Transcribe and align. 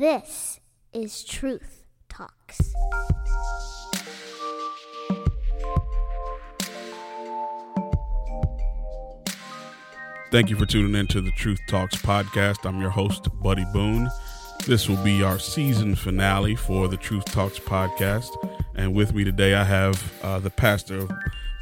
This 0.00 0.60
is 0.92 1.24
Truth 1.24 1.82
Talks. 2.08 2.72
Thank 10.30 10.50
you 10.50 10.56
for 10.56 10.66
tuning 10.66 10.94
in 10.94 11.08
to 11.08 11.20
the 11.20 11.32
Truth 11.32 11.58
Talks 11.68 11.96
podcast. 11.96 12.64
I'm 12.64 12.80
your 12.80 12.90
host, 12.90 13.26
Buddy 13.42 13.64
Boone. 13.72 14.08
This 14.68 14.88
will 14.88 15.02
be 15.02 15.24
our 15.24 15.40
season 15.40 15.96
finale 15.96 16.54
for 16.54 16.86
the 16.86 16.96
Truth 16.96 17.24
Talks 17.24 17.58
podcast. 17.58 18.30
And 18.76 18.94
with 18.94 19.12
me 19.14 19.24
today, 19.24 19.54
I 19.54 19.64
have 19.64 20.12
uh, 20.22 20.38
the 20.38 20.50
pastor 20.50 20.98
of 20.98 21.10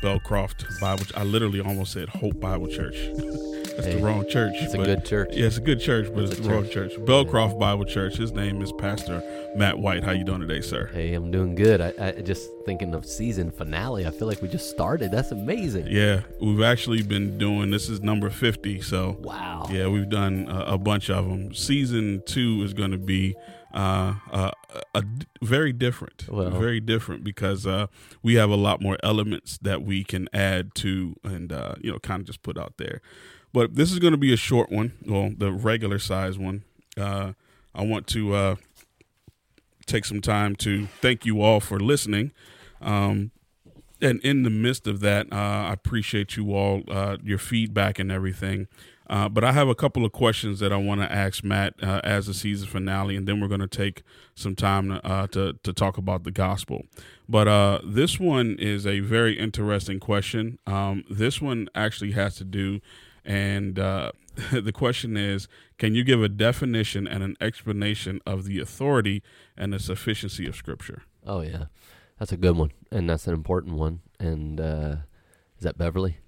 Belcroft 0.03 0.79
Bible. 0.79 1.07
I 1.17 1.25
literally 1.25 1.61
almost 1.61 1.95
said 1.95 2.11
Hope 2.11 2.39
Bible 2.39 2.69
Church. 2.69 2.99
That's 3.77 3.89
Hey, 3.89 3.97
the 3.97 4.03
wrong 4.05 4.27
church. 4.29 4.55
It's 4.57 4.73
a 4.75 4.79
but- 4.79 4.87
good 4.87 5.05
church. 5.05 5.29
Yeah, 5.33 5.47
it's 5.47 5.59
a 5.59 5.61
good 5.61 5.81
church, 5.81 6.07
but 6.15 6.25
it's, 6.25 6.33
It's 6.33 6.41
a 6.41 6.43
the 6.45 6.51
wrong 6.51 6.65
church. 6.69 6.95
church. 6.95 7.01
Belcroft 7.07 7.59
Bible 7.59 7.85
Church. 7.85 8.17
His 8.17 8.33
name 8.33 8.63
is 8.63 8.73
Pastor 8.73 9.23
Matt 9.55 9.79
White. 9.79 10.03
How 10.03 10.13
you 10.13 10.25
doing 10.25 10.41
today, 10.41 10.63
sir? 10.63 10.87
Hey, 10.95 11.13
I'm 11.13 11.31
doing 11.31 11.55
good. 11.55 11.81
I, 11.83 11.93
I 12.01 12.13
just 12.23 12.49
thinking 12.65 12.95
of 12.95 13.05
season 13.05 13.51
finale. 13.51 14.07
I 14.07 14.11
feel 14.11 14.29
like 14.29 14.41
we 14.41 14.49
just 14.49 14.71
started. 14.71 15.11
That's 15.11 15.31
amazing. 15.31 15.89
Yeah, 15.89 16.23
we've 16.41 16.63
actually 16.63 17.03
been 17.03 17.37
doing. 17.37 17.71
This 17.71 17.89
is 17.91 18.01
number 18.01 18.31
fifty. 18.31 18.81
So 18.81 19.17
Wow. 19.21 19.67
Yeah, 19.71 19.89
we've 19.89 20.09
done 20.09 20.47
a, 20.49 20.75
a 20.75 20.79
bunch 20.79 21.11
of 21.11 21.29
them. 21.29 21.53
Season 21.55 22.23
two 22.25 22.63
is 22.65 22.73
going 22.73 22.93
to 22.93 22.99
be 22.99 23.35
uh, 23.75 24.15
uh, 24.33 24.51
a, 24.95 25.03
d- 25.03 25.27
very 25.43 25.73
different, 25.75 26.25
Well. 26.31 26.51
very 26.51 26.81
different 26.81 27.25
because 27.25 27.67
uh, 27.67 27.89
we 28.23 28.35
have 28.37 28.49
a 28.49 28.57
lot 28.57 28.81
more 28.81 28.97
elements 29.03 29.59
that 29.61 29.83
we 29.83 30.03
can 30.03 30.31
add 30.33 30.75
to 30.77 31.15
and 31.25 31.53
uh, 31.53 31.75
you 31.83 31.93
know 31.93 31.99
kind 31.99 32.21
of 32.21 32.27
just 32.27 32.43
put 32.43 32.57
out 32.57 32.79
there. 32.79 33.03
But 33.57 33.75
this 33.75 33.91
is 33.91 33.99
going 33.99 34.11
to 34.11 34.19
be 34.19 34.35
a 34.35 34.37
short 34.37 34.71
one, 34.71 34.93
well, 35.07 35.33
the 35.35 35.51
regular 35.51 35.99
size 35.99 36.37
one. 36.37 36.65
Uh, 36.95 37.33
I 37.75 37.85
want 37.87 38.07
to 38.09 38.35
uh, 38.35 38.57
take 39.87 40.05
some 40.05 40.21
time 40.21 40.57
to 40.57 40.89
thank 41.01 41.25
you 41.25 41.41
all 41.41 41.61
for 41.61 41.81
listening. 41.81 42.33
Um, 42.83 43.31
and 44.03 44.21
in 44.21 44.43
the 44.43 44.51
midst 44.51 44.87
of 44.87 45.01
that, 45.01 45.33
uh, 45.33 45.37
I 45.37 45.73
appreciate 45.73 46.37
you 46.37 46.55
all, 46.55 46.83
uh, 46.87 47.17
your 47.25 47.39
feedback 47.39 47.99
and 47.99 48.13
everything. 48.13 48.69
Uh, 49.09 49.31
but 49.31 49.43
I 49.43 49.53
have 49.53 49.69
a 49.69 49.75
couple 49.75 50.05
of 50.05 50.13
questions 50.13 50.61
that 50.61 50.71
I 50.71 50.77
want 50.77 51.01
to 51.01 51.11
ask 51.11 51.43
Matt 51.43 51.83
uh, 51.83 52.03
as 52.05 52.27
the 52.27 52.35
season 52.35 52.69
finale, 52.69 53.17
and 53.17 53.27
then 53.27 53.41
we're 53.41 53.49
going 53.49 53.61
to 53.63 53.67
take 53.67 54.03
some 54.35 54.55
time 54.55 55.01
uh, 55.03 55.29
to 55.29 55.55
to 55.63 55.73
talk 55.73 55.97
about 55.97 56.25
the 56.25 56.31
gospel. 56.31 56.85
But 57.27 57.81
this 57.85 58.21
one 58.21 58.57
is 58.59 58.87
a 58.87 59.01
very 59.01 59.39
interesting 59.39 59.99
question. 59.99 60.59
Um, 60.67 61.05
this 61.09 61.41
one 61.41 61.69
actually 61.75 62.13
has 62.13 62.35
to 62.37 62.45
do, 62.45 62.81
and 63.27 63.79
uh, 63.79 64.13
the 64.53 64.73
question 64.73 65.17
is: 65.17 65.49
Can 65.79 65.95
you 65.95 66.05
give 66.05 66.23
a 66.23 66.29
definition 66.29 67.07
and 67.07 67.23
an 67.23 67.37
explanation 67.41 68.21
of 68.25 68.45
the 68.45 68.61
authority 68.61 69.23
and 69.57 69.73
the 69.73 69.79
sufficiency 69.79 70.47
of 70.47 70.57
Scripture? 70.57 71.03
Oh 71.27 71.41
yeah, 71.43 71.67
that's 72.19 72.33
a 72.33 72.37
good 72.39 72.57
one, 72.57 72.71
and 72.91 73.11
that's 73.11 73.27
an 73.27 73.35
important 73.35 73.77
one. 73.77 74.01
And 74.19 74.61
uh, 74.61 74.97
is 75.59 75.65
that 75.65 75.77
Beverly? 75.77 76.19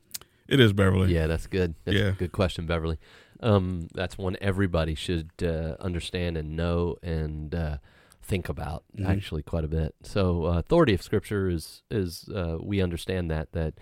It 0.49 0.61
is 0.61 0.73
Beverly. 0.73 1.15
Yeah, 1.15 1.27
that's 1.27 1.47
good. 1.47 1.75
That's 1.85 1.97
Yeah. 1.97 2.09
a 2.09 2.13
good 2.13 2.33
question, 2.33 2.67
Beverly. 2.67 2.99
Um, 3.41 3.89
that's 3.95 4.19
one 4.19 4.37
everybody 4.41 4.95
should 4.95 5.31
uh, 5.43 5.77
understand 5.79 6.37
and 6.37 6.57
know 6.57 6.97
and 7.03 7.55
uh, 7.55 7.77
think 8.23 8.49
about 8.49 8.83
Mhm. 8.99 9.07
actually 9.07 9.43
quite 9.43 9.65
a 9.65 9.69
bit. 9.69 9.95
So, 10.03 10.47
uh, 10.47 10.59
authority 10.59 10.95
of 10.95 11.03
Scripture 11.03 11.49
is 11.49 11.83
is 11.91 12.29
uh, 12.35 12.57
we 12.61 12.81
understand 12.83 13.31
that 13.31 13.53
that 13.53 13.75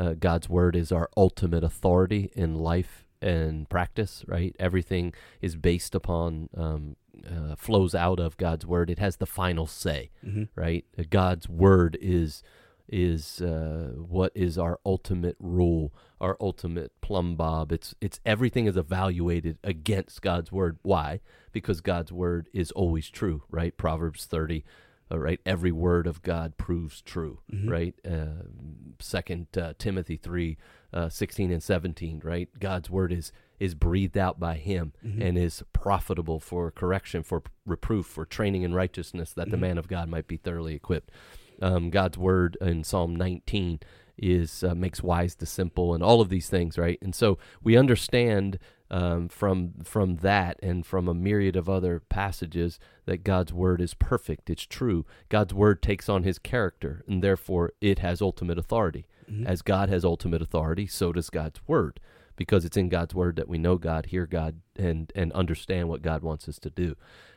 uh, 0.00 0.14
God's 0.28 0.48
word 0.48 0.74
is 0.76 0.90
our 0.92 1.08
ultimate 1.16 1.64
authority 1.70 2.30
in 2.34 2.54
life 2.54 2.94
and 3.22 3.68
practice. 3.68 4.24
Right, 4.26 4.54
everything 4.58 5.12
is 5.40 5.54
based 5.56 5.94
upon 5.94 6.48
um, 6.56 6.96
uh, 7.34 7.54
flows 7.56 7.94
out 7.94 8.18
of 8.20 8.36
God's 8.36 8.64
word. 8.66 8.90
It 8.90 8.98
has 8.98 9.16
the 9.16 9.26
final 9.26 9.66
say 9.66 10.10
hmm 10.24 10.44
right? 10.56 10.84
Uh, 10.98 11.04
God's 11.10 11.48
word 11.48 11.98
is 12.00 12.42
is 12.88 13.40
uh, 13.40 13.92
what 13.96 14.32
is 14.34 14.58
our 14.58 14.80
ultimate 14.84 15.36
rule, 15.38 15.92
our 16.20 16.36
ultimate 16.40 16.90
plumb 17.00 17.36
bob. 17.36 17.72
It's 17.72 17.94
it's 18.00 18.20
everything 18.24 18.66
is 18.66 18.76
evaluated 18.76 19.58
against 19.62 20.22
God's 20.22 20.50
word. 20.50 20.78
Why? 20.82 21.20
Because 21.52 21.80
God's 21.80 22.12
word 22.12 22.48
is 22.52 22.70
always 22.72 23.08
true, 23.10 23.42
right? 23.50 23.76
Proverbs 23.76 24.24
thirty. 24.26 24.64
Uh, 25.12 25.18
right, 25.18 25.40
every 25.44 25.72
word 25.72 26.06
of 26.06 26.22
God 26.22 26.56
proves 26.56 27.02
true. 27.02 27.40
Mhm. 27.52 27.68
Right, 27.68 27.94
uh, 28.08 28.44
Second 29.00 29.46
uh, 29.56 29.72
Timothy 29.78 30.16
three, 30.16 30.56
uh, 30.92 31.08
sixteen 31.08 31.50
and 31.50 31.62
seventeen. 31.62 32.20
Right, 32.24 32.48
God's 32.58 32.88
word 32.90 33.12
is 33.12 33.32
is 33.58 33.74
breathed 33.74 34.16
out 34.16 34.38
by 34.40 34.54
Him 34.54 34.92
Mhm. 35.04 35.22
and 35.22 35.36
is 35.38 35.62
profitable 35.72 36.40
for 36.40 36.70
correction, 36.70 37.22
for 37.22 37.42
reproof, 37.66 38.06
for 38.06 38.24
training 38.24 38.62
in 38.62 38.72
righteousness, 38.74 39.32
that 39.34 39.50
the 39.50 39.56
Mhm. 39.56 39.60
man 39.60 39.78
of 39.78 39.88
God 39.88 40.08
might 40.08 40.26
be 40.26 40.36
thoroughly 40.38 40.74
equipped. 40.74 41.10
Um, 41.60 41.90
God's 41.90 42.16
word 42.16 42.56
in 42.60 42.84
Psalm 42.84 43.14
19 43.14 43.80
is 44.16 44.62
uh, 44.64 44.74
makes 44.74 45.02
wise 45.02 45.34
the 45.36 45.46
simple, 45.46 45.92
and 45.94 46.02
all 46.02 46.20
of 46.20 46.28
these 46.30 46.48
things, 46.48 46.78
right? 46.78 46.98
And 47.02 47.14
so 47.14 47.38
we 47.62 47.76
understand 47.76 48.58
um, 48.90 49.28
from 49.28 49.74
from 49.84 50.16
that 50.16 50.58
and 50.62 50.84
from 50.84 51.08
a 51.08 51.14
myriad 51.14 51.56
of 51.56 51.68
other 51.68 52.00
passages 52.08 52.78
that 53.06 53.24
God's 53.24 53.52
word 53.52 53.80
is 53.80 53.94
perfect. 53.94 54.50
It's 54.50 54.66
true. 54.66 55.06
God's 55.28 55.54
word 55.54 55.82
takes 55.82 56.08
on 56.08 56.22
His 56.24 56.38
character, 56.38 57.04
and 57.06 57.22
therefore 57.22 57.72
it 57.80 58.00
has 58.00 58.20
ultimate 58.20 58.58
authority. 58.58 59.06
Mhm. 59.30 59.46
As 59.46 59.62
God 59.62 59.88
has 59.88 60.04
ultimate 60.04 60.42
authority, 60.42 60.86
so 60.86 61.12
does 61.12 61.30
God's 61.30 61.60
word, 61.68 62.00
because 62.36 62.64
it's 62.64 62.76
in 62.76 62.88
God's 62.88 63.14
word 63.14 63.36
that 63.36 63.48
we 63.48 63.58
know 63.58 63.76
God, 63.78 64.06
hear 64.06 64.26
God, 64.26 64.60
and 64.76 65.12
and 65.14 65.32
understand 65.32 65.88
what 65.88 66.02
God 66.02 66.22
wants 66.22 66.48
us 66.48 66.58
to 66.60 66.70
do. 66.70 66.96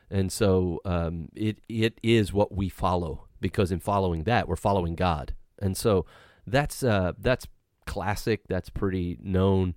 And 0.10 0.32
so 0.32 0.80
um, 0.86 1.30
it 1.36 1.60
it 1.70 2.00
is 2.04 2.34
what 2.34 2.52
we 2.52 2.70
follow, 2.70 3.28
because 3.40 3.72
in 3.72 3.80
following 3.80 4.24
that, 4.24 4.48
we're 4.48 4.56
following 4.56 4.96
God. 4.96 5.34
And 5.60 5.78
so 5.78 6.06
that's 6.48 6.84
uh, 6.84 7.14
that's 7.18 7.48
classic. 7.86 8.48
That's 8.48 8.70
pretty 8.70 9.18
known. 9.22 9.76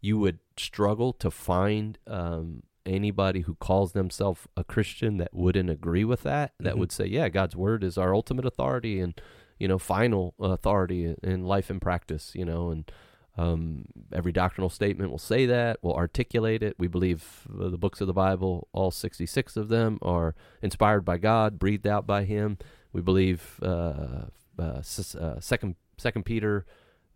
You 0.00 0.18
would 0.18 0.38
struggle 0.56 1.12
to 1.14 1.30
find 1.30 1.98
um, 2.06 2.62
anybody 2.86 3.40
who 3.40 3.54
calls 3.56 3.92
themselves 3.92 4.46
a 4.56 4.64
Christian 4.64 5.18
that 5.18 5.34
wouldn't 5.34 5.70
agree 5.70 6.04
with 6.04 6.22
that. 6.22 6.54
That 6.60 6.74
Mhm. 6.74 6.78
would 6.78 6.92
say, 6.92 7.06
"Yeah, 7.06 7.28
God's 7.28 7.56
word 7.56 7.84
is 7.84 7.98
our 7.98 8.14
ultimate 8.14 8.44
authority 8.46 9.00
and 9.00 9.20
you 9.58 9.68
know 9.68 9.78
final 9.78 10.34
authority 10.40 11.14
in 11.22 11.44
life 11.44 11.68
and 11.70 11.80
practice." 11.82 12.34
You 12.34 12.44
know, 12.44 12.70
and 12.70 12.90
um, 13.36 13.84
every 14.12 14.32
doctrinal 14.32 14.68
statement 14.70 15.10
will 15.10 15.18
say 15.18 15.46
that. 15.46 15.82
Will 15.82 15.94
articulate 15.94 16.62
it. 16.62 16.74
We 16.78 16.88
believe 16.88 17.46
uh, 17.60 17.68
the 17.68 17.78
books 17.78 18.00
of 18.00 18.06
the 18.06 18.12
Bible, 18.12 18.68
all 18.72 18.90
sixty-six 18.90 19.56
of 19.56 19.68
them, 19.68 19.98
are 20.02 20.34
inspired 20.62 21.04
by 21.04 21.18
God, 21.18 21.58
breathed 21.58 21.86
out 21.86 22.06
by 22.06 22.24
Him. 22.24 22.58
We 22.92 23.00
believe 23.00 23.60
uh, 23.62 24.26
uh, 24.58 24.82
uh, 25.18 25.40
second 25.40 25.76
Second 25.98 26.24
Peter 26.24 26.64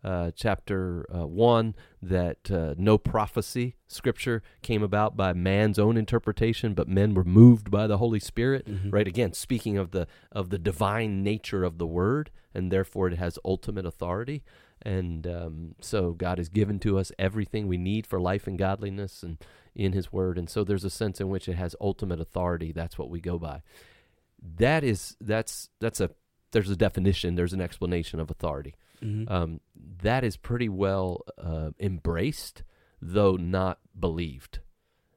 uh, 0.04 0.30
chapter 0.34 1.06
uh, 1.14 1.26
one 1.26 1.74
that 2.00 2.50
uh, 2.50 2.74
no 2.76 2.98
prophecy 2.98 3.76
scripture 3.86 4.42
came 4.62 4.82
about 4.82 5.16
by 5.16 5.32
man's 5.32 5.78
own 5.78 5.96
interpretation, 5.96 6.74
but 6.74 6.88
men 6.88 7.14
were 7.14 7.24
moved 7.24 7.70
by 7.70 7.86
the 7.86 7.98
Holy 7.98 8.20
Spirit. 8.20 8.66
Mhm. 8.66 8.92
Right 8.92 9.06
again, 9.08 9.32
speaking 9.32 9.78
of 9.78 9.92
the 9.92 10.06
of 10.30 10.50
the 10.50 10.58
divine 10.58 11.22
nature 11.22 11.64
of 11.64 11.78
the 11.78 11.86
word, 11.86 12.30
and 12.54 12.70
therefore 12.72 13.08
it 13.08 13.18
has 13.18 13.38
ultimate 13.44 13.86
authority. 13.86 14.42
And 14.84 15.26
um, 15.28 15.74
so 15.80 16.12
God 16.12 16.38
has 16.38 16.48
given 16.48 16.80
to 16.80 16.98
us 16.98 17.12
everything 17.16 17.68
we 17.68 17.76
need 17.76 18.04
for 18.04 18.20
life 18.20 18.48
and 18.48 18.58
godliness, 18.58 19.22
and 19.22 19.38
in 19.74 19.92
His 19.92 20.12
Word. 20.12 20.38
And 20.38 20.50
so 20.50 20.64
there's 20.64 20.84
a 20.84 20.90
sense 20.90 21.20
in 21.20 21.28
which 21.28 21.48
it 21.48 21.54
has 21.54 21.76
ultimate 21.80 22.20
authority. 22.20 22.72
That's 22.72 22.98
what 22.98 23.08
we 23.08 23.20
go 23.20 23.38
by. 23.38 23.62
That 24.58 24.82
is 24.82 25.16
that's 25.20 25.70
that's 25.80 26.00
a 26.00 26.10
there's 26.52 26.70
a 26.70 26.76
definition. 26.76 27.34
There's 27.34 27.52
an 27.52 27.60
explanation 27.60 28.20
of 28.20 28.30
authority 28.30 28.74
Mhm. 29.02 29.30
um, 29.30 29.60
that 30.02 30.22
is 30.24 30.36
pretty 30.36 30.68
well 30.68 31.22
uh, 31.36 31.70
embraced, 31.80 32.62
though 33.00 33.36
not 33.36 33.78
believed. 33.98 34.60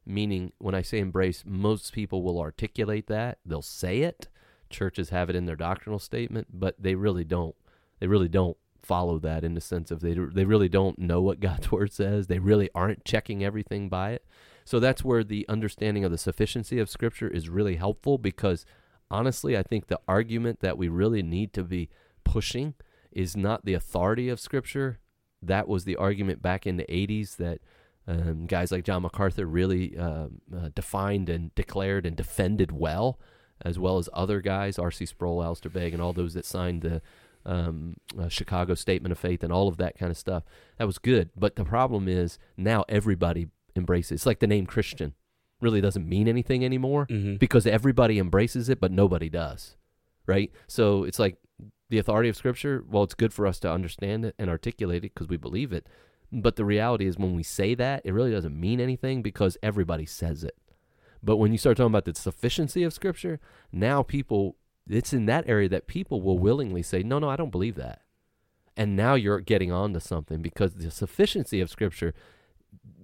Meaning, 0.08 0.52
when 0.60 0.76
I 0.76 0.82
say 0.84 1.00
embrace, 1.00 1.44
most 1.46 1.92
people 1.94 2.22
will 2.22 2.40
articulate 2.40 3.08
that. 3.08 3.40
They'll 3.46 3.62
say 3.64 4.02
it. 4.02 4.28
Churches 4.70 5.10
have 5.10 5.30
it 5.30 5.36
in 5.36 5.46
their 5.46 5.56
doctrinal 5.56 6.00
statement, 6.00 6.48
but 6.52 6.76
they 6.80 6.94
really 6.96 7.24
don't. 7.24 7.56
They 8.00 8.08
really 8.08 8.28
don't 8.30 8.58
follow 8.84 9.18
that 9.18 9.44
in 9.44 9.56
the 9.56 9.62
sense 9.62 9.90
of 9.90 10.02
they 10.02 10.14
they 10.14 10.46
really 10.46 10.70
don't 10.70 11.00
know 11.00 11.22
what 11.22 11.40
God's 11.48 11.72
word 11.72 11.92
says. 11.92 12.28
They 12.28 12.38
really 12.40 12.70
aren't 12.76 13.04
checking 13.06 13.44
everything 13.44 13.90
by 13.90 14.12
it. 14.12 14.26
So 14.64 14.80
that's 14.80 15.04
where 15.04 15.24
the 15.24 15.46
understanding 15.50 16.04
of 16.04 16.12
the 16.12 16.18
sufficiency 16.20 16.78
of 16.80 16.90
Scripture 16.90 17.28
is 17.28 17.50
really 17.50 17.76
helpful 17.76 18.18
because 18.20 18.66
honestly, 19.10 19.58
I 19.58 19.64
think 19.64 19.88
the 19.88 20.00
argument 20.08 20.60
that 20.62 20.78
we 20.78 20.88
really 20.88 21.24
need 21.24 21.54
to 21.54 21.64
be 21.64 21.90
pushing 22.24 22.74
is 23.12 23.36
not 23.36 23.66
the 23.66 23.74
authority 23.74 24.30
of 24.30 24.40
Scripture. 24.40 25.00
That 25.42 25.68
was 25.68 25.86
the 25.86 25.96
argument 25.96 26.42
back 26.42 26.68
in 26.68 26.78
the 26.78 26.86
80s 26.86 27.38
that 27.38 27.60
um, 28.08 28.46
guys 28.46 28.72
like 28.72 28.84
John 28.84 29.02
MacArthur 29.02 29.46
really 29.46 29.98
um, 29.98 30.42
uh, 30.56 30.70
defined 30.76 31.30
and 31.30 31.54
declared 31.56 32.06
and 32.06 32.16
defended 32.16 32.72
well, 32.72 33.20
as 33.62 33.80
well 33.80 33.98
as 33.98 34.10
other 34.14 34.42
guys, 34.42 34.78
R.C. 34.78 35.06
Sproul, 35.06 35.44
Alistair 35.44 35.72
Begg, 35.72 35.94
and 35.94 36.02
all 36.02 36.14
those 36.14 36.34
that 36.34 36.46
signed 36.46 36.82
the 36.82 37.02
um, 37.46 37.96
uh, 38.20 38.28
Chicago 38.28 38.76
Statement 38.76 39.12
of 39.12 39.20
Faith 39.20 39.44
and 39.44 39.54
all 39.54 39.68
of 39.68 39.78
that 39.78 39.98
kind 39.98 40.12
of 40.12 40.18
stuff. 40.18 40.44
That 40.78 40.86
was 40.86 40.98
good. 40.98 41.30
But 41.36 41.56
the 41.56 41.66
problem 41.66 42.08
is 42.08 42.38
now 42.58 42.86
everybody 42.90 43.48
embraces 43.76 44.12
It's 44.12 44.26
like 44.26 44.40
the 44.40 44.48
name 44.48 44.66
Christian 44.66 45.14
really 45.66 45.82
doesn't 45.82 46.08
mean 46.08 46.28
anything 46.28 46.64
anymore 46.64 47.06
Mhm. 47.08 47.40
because 47.40 47.66
everybody 47.68 48.20
embraces 48.20 48.70
it, 48.70 48.80
but 48.80 48.92
nobody 48.92 49.30
does. 49.30 49.76
Right? 50.28 50.52
So 50.68 51.04
it's 51.04 51.20
like 51.20 51.36
the 51.90 51.98
authority 52.00 52.30
of 52.30 52.36
Scripture, 52.38 52.84
well, 52.90 53.04
it's 53.04 53.14
good 53.14 53.34
for 53.34 53.46
us 53.46 53.60
to 53.60 53.72
understand 53.72 54.26
it 54.26 54.36
and 54.40 54.50
articulate 54.50 55.04
it 55.04 55.14
because 55.14 55.28
we 55.28 55.38
believe 55.38 55.72
it. 55.74 55.88
But 56.32 56.56
the 56.56 56.66
reality 56.66 57.06
is, 57.06 57.18
when 57.18 57.36
we 57.36 57.44
say 57.44 57.76
that, 57.76 58.02
it 58.06 58.12
really 58.14 58.32
doesn't 58.32 58.60
mean 58.60 58.80
anything 58.80 59.22
because 59.22 59.58
everybody 59.62 60.06
says 60.06 60.44
it. 60.44 60.56
But 61.22 61.38
when 61.38 61.52
you 61.52 61.58
start 61.58 61.78
talking 61.78 61.92
about 61.92 62.06
the 62.06 62.16
sufficiency 62.16 62.84
of 62.84 62.94
Scripture, 62.94 63.40
now 63.72 64.02
people, 64.04 64.58
it's 64.90 65.14
in 65.14 65.26
that 65.28 65.48
area 65.48 65.70
that 65.70 65.88
people 65.88 66.22
will 66.22 66.40
willingly 66.40 66.82
say, 66.82 67.04
no, 67.04 67.20
no, 67.20 67.30
I 67.30 67.36
don't 67.36 67.52
believe 67.52 67.76
that. 67.76 68.02
And 68.78 68.96
now 68.96 69.14
you're 69.16 69.40
getting 69.40 69.72
on 69.72 69.94
to 69.94 70.00
something 70.00 70.42
because 70.42 70.74
the 70.74 70.92
sufficiency 70.92 71.62
of 71.62 71.70
Scripture 71.70 72.14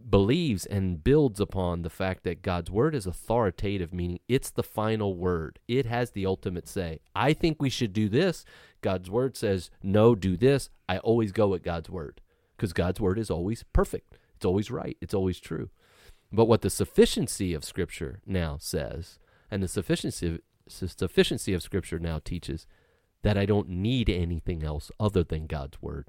believes 0.09 0.65
and 0.65 1.03
builds 1.03 1.39
upon 1.39 1.81
the 1.81 1.89
fact 1.89 2.24
that 2.24 2.42
God's 2.42 2.71
word 2.71 2.95
is 2.95 3.06
authoritative, 3.06 3.94
meaning 3.94 4.19
it's 4.27 4.50
the 4.50 4.63
final 4.63 5.15
word. 5.15 5.59
It 5.68 5.86
has 5.86 6.12
the 6.12 6.25
ultimate 6.25 6.68
say. 6.68 7.00
I 7.15 7.33
think 7.33 7.62
we 7.62 7.69
should 7.69 7.94
do 7.94 8.09
this. 8.09 8.45
God's 8.81 9.09
word 9.09 9.38
says, 9.38 9.69
no, 9.83 10.15
do 10.15 10.36
this. 10.36 10.69
I 10.89 10.98
always 11.00 11.31
go 11.31 11.50
with 11.50 11.63
God's 11.63 11.89
word 11.89 12.21
because 12.56 12.74
God's 12.74 13.00
word 13.00 13.19
is 13.19 13.30
always 13.30 13.63
perfect. 13.74 14.18
It's 14.36 14.45
always 14.45 14.71
right. 14.71 14.98
It's 15.01 15.13
always 15.13 15.39
true. 15.39 15.69
But 16.31 16.45
what 16.45 16.62
the 16.62 16.69
sufficiency 16.69 17.54
of 17.54 17.65
Scripture 17.65 18.21
now 18.25 18.57
says, 18.59 19.19
and 19.50 19.62
the 19.62 19.68
sufficiency 19.68 20.27
of, 20.27 20.39
sufficiency 20.68 21.54
of 21.54 21.62
Scripture 21.62 22.00
now 22.00 22.19
teaches, 22.24 22.65
that 23.21 23.38
I 23.38 23.45
don't 23.45 23.69
need 23.69 24.09
anything 24.09 24.63
else 24.63 24.89
other 25.00 25.24
than 25.24 25.45
God's 25.45 25.81
word 25.81 26.07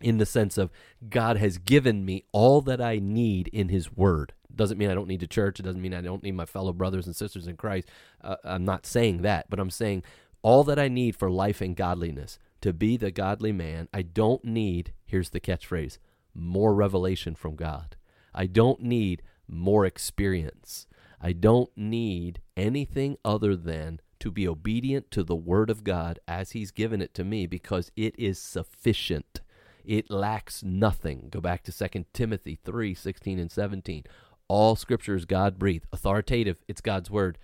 in 0.00 0.18
the 0.18 0.26
sense 0.26 0.58
of 0.58 0.70
God 1.08 1.36
has 1.36 1.58
given 1.58 2.04
me 2.04 2.24
all 2.32 2.60
that 2.62 2.80
I 2.80 2.98
need 2.98 3.48
in 3.48 3.68
His 3.68 3.92
Word. 3.92 4.32
Doesn't 4.54 4.78
mean 4.78 4.90
I 4.90 4.94
don't 4.94 5.08
need 5.08 5.20
the 5.20 5.26
church. 5.26 5.60
It 5.60 5.64
doesn't 5.64 5.82
mean 5.82 5.94
I 5.94 6.00
don't 6.00 6.22
need 6.22 6.32
my 6.32 6.44
fellow 6.44 6.72
brothers 6.72 7.06
and 7.06 7.14
sisters 7.14 7.46
in 7.46 7.56
Christ. 7.56 7.88
Uh, 8.22 8.36
I'm 8.44 8.64
not 8.64 8.86
saying 8.86 9.22
that, 9.22 9.48
but 9.48 9.60
I'm 9.60 9.70
saying 9.70 10.02
all 10.42 10.64
that 10.64 10.78
I 10.78 10.88
need 10.88 11.16
for 11.16 11.30
life 11.30 11.60
and 11.60 11.76
godliness 11.76 12.38
to 12.60 12.72
be 12.72 12.96
the 12.96 13.10
godly 13.10 13.52
man. 13.52 13.88
I 13.92 14.02
don't 14.02 14.44
need, 14.44 14.92
here's 15.06 15.30
the 15.30 15.40
catchphrase, 15.40 15.98
more 16.34 16.74
revelation 16.74 17.34
from 17.34 17.56
God. 17.56 17.96
I 18.34 18.46
don't 18.46 18.80
need 18.80 19.22
more 19.46 19.84
experience. 19.86 20.86
I 21.20 21.32
don't 21.32 21.70
need 21.76 22.40
anything 22.56 23.16
other 23.24 23.56
than 23.56 24.00
to 24.20 24.30
be 24.30 24.48
obedient 24.48 25.10
to 25.12 25.22
the 25.22 25.36
Word 25.36 25.70
of 25.70 25.84
God 25.84 26.18
as 26.26 26.52
He's 26.52 26.70
given 26.70 27.00
it 27.00 27.14
to 27.14 27.24
me 27.24 27.46
because 27.46 27.90
it 27.96 28.14
is 28.18 28.38
sufficient. 28.38 29.40
It 29.88 30.10
lacks 30.10 30.62
nothing. 30.62 31.28
Go 31.30 31.40
back 31.40 31.62
to 31.62 31.72
2 31.72 32.04
Timothy 32.12 32.58
3 32.62 32.92
16 32.92 33.38
and 33.38 33.50
17. 33.50 34.04
All 34.46 34.76
scripture 34.76 35.14
is 35.16 35.24
God 35.24 35.58
breathed, 35.58 35.86
authoritative. 35.94 36.62
It's 36.68 36.82
God's 36.82 37.10
word, 37.10 37.38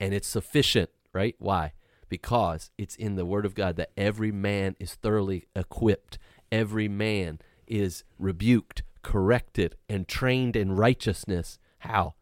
and 0.00 0.14
it's 0.14 0.26
sufficient, 0.26 0.88
right? 1.12 1.36
Why? 1.38 1.74
Because 2.08 2.70
it's 2.78 2.96
in 2.96 3.16
the 3.16 3.26
word 3.26 3.44
of 3.44 3.54
God 3.54 3.76
that 3.76 3.90
every 3.98 4.32
man 4.32 4.76
is 4.80 4.94
thoroughly 4.94 5.44
equipped. 5.54 6.18
Every 6.50 6.88
man 6.88 7.38
is 7.66 8.02
rebuked, 8.18 8.82
corrected, 9.02 9.76
and 9.86 10.08
trained 10.08 10.56
in 10.56 10.72
righteousness. 10.72 11.58
How? 11.80 12.14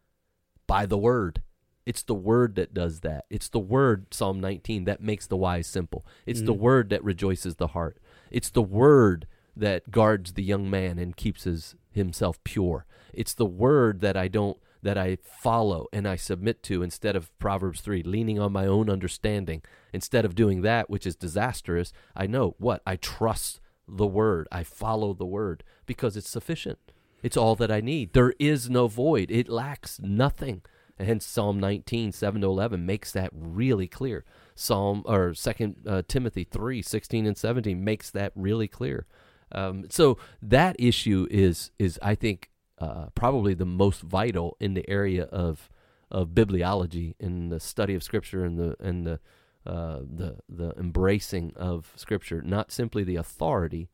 By 0.67 0.87
the 0.87 0.99
word. 0.99 1.43
It's 1.87 2.03
the 2.03 2.15
word 2.17 2.57
that 2.57 2.75
does 2.75 3.01
that. 3.01 3.27
It's 3.31 3.49
the 3.49 3.61
word, 3.61 4.13
Psalm 4.13 4.41
19, 4.41 4.87
that 4.87 5.01
makes 5.01 5.29
the 5.29 5.37
wise 5.37 5.69
simple. 5.69 6.05
It's 6.27 6.43
the 6.43 6.53
Mhm. 6.53 6.59
word 6.59 6.91
that 6.91 7.05
rejoices 7.05 7.57
the 7.57 7.69
heart. 7.69 7.99
It's 8.33 8.51
the 8.51 8.61
word 8.63 9.29
that 9.59 9.91
guards 9.91 10.33
the 10.33 10.43
young 10.43 10.71
man 10.71 10.99
and 10.99 11.17
keeps 11.17 11.45
his, 11.45 11.75
himself 11.91 12.43
pure. 12.45 12.87
It's 13.13 13.35
the 13.35 13.47
word 13.47 14.01
that 14.01 14.17
I 14.17 14.29
don't 14.29 14.59
that 14.81 14.97
I 14.97 15.19
follow 15.23 15.89
and 15.93 16.07
I 16.07 16.15
submit 16.15 16.63
to 16.65 16.85
instead 16.85 17.17
of 17.17 17.37
Proverbs 17.41 17.81
3 17.81 18.05
leaning 18.05 18.39
on 18.39 18.53
my 18.53 18.65
own 18.65 18.89
understanding. 18.89 19.63
Instead 19.93 20.25
of 20.25 20.37
doing 20.37 20.63
that 20.63 20.89
which 20.89 21.05
is 21.05 21.17
disastrous 21.17 21.93
I 22.15 22.29
know 22.29 22.55
what? 22.59 22.83
I 22.87 22.95
trust 22.95 23.61
the 23.89 24.07
word. 24.07 24.47
I 24.53 24.63
follow 24.63 25.15
the 25.15 25.27
word 25.27 25.65
because 25.85 26.17
it's 26.17 26.31
sufficient. 26.31 26.79
It's 27.23 27.37
all 27.37 27.57
that 27.57 27.73
I 27.73 27.81
need. 27.81 28.13
There 28.13 28.35
is 28.39 28.71
no 28.71 28.87
void. 28.87 29.31
It 29.31 29.49
lacks 29.49 29.99
nothing. 30.01 30.63
And 30.99 31.09
hence 31.09 31.27
Psalm 31.27 31.59
19 31.59 32.13
7 32.13 32.41
to 32.41 32.47
11 32.47 32.85
makes 32.87 33.13
that 33.13 33.31
really 33.33 33.89
clear. 33.89 34.25
Psalm 34.55 35.03
or 35.07 35.35
second 35.35 35.77
uh, 35.87 36.03
Timothy 36.07 36.45
3 36.45 36.83
16 36.83 37.27
and 37.27 37.37
17 37.37 37.83
makes 37.83 38.11
that 38.11 38.33
really 38.35 38.69
clear 38.69 39.07
um, 39.53 39.87
so 39.91 40.19
that 40.43 40.77
issue 40.79 41.27
is 41.31 41.71
is 41.79 41.99
I 42.03 42.15
think 42.15 42.51
uh, 42.79 43.07
probably 43.15 43.55
the 43.55 43.67
most 43.67 44.03
vital 44.03 44.57
in 44.61 44.75
the 44.75 44.89
area 44.89 45.25
of 45.25 45.71
of 46.11 46.29
bibliology 46.29 47.15
in 47.19 47.49
the 47.49 47.61
study 47.61 47.95
of 47.95 48.03
Scripture 48.03 48.45
and 48.45 48.59
the 48.59 48.77
and 48.81 49.07
the 49.07 49.21
uh, 49.67 50.01
the 50.01 50.39
the 50.49 50.73
embracing 50.79 51.53
of 51.57 51.93
Scripture, 51.97 52.43
not 52.43 52.73
simply 52.73 53.05
the 53.05 53.17
authority, 53.17 53.91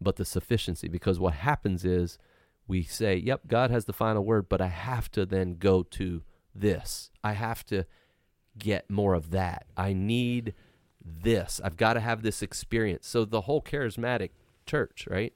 but 0.00 0.16
the 0.16 0.24
sufficiency. 0.24 0.88
Because 0.88 1.18
what 1.18 1.34
happens 1.34 1.84
is 1.84 2.18
we 2.66 2.82
say, 2.82 3.16
"Yep, 3.16 3.42
God 3.46 3.70
has 3.70 3.86
the 3.86 3.92
final 3.92 4.24
word," 4.24 4.48
but 4.48 4.60
I 4.60 4.68
have 4.68 5.10
to 5.12 5.26
then 5.26 5.56
go 5.58 5.82
to 5.82 6.22
this. 6.54 7.10
I 7.22 7.32
have 7.32 7.64
to 7.66 7.84
get 8.58 8.90
more 8.90 9.14
of 9.14 9.30
that. 9.30 9.66
I 9.76 9.92
need 9.92 10.54
this. 11.04 11.60
I've 11.62 11.76
got 11.76 11.94
to 11.94 12.00
have 12.00 12.22
this 12.22 12.42
experience. 12.42 13.06
So 13.06 13.24
the 13.24 13.42
whole 13.42 13.62
charismatic 13.62 14.30
church, 14.68 15.06
right? 15.10 15.32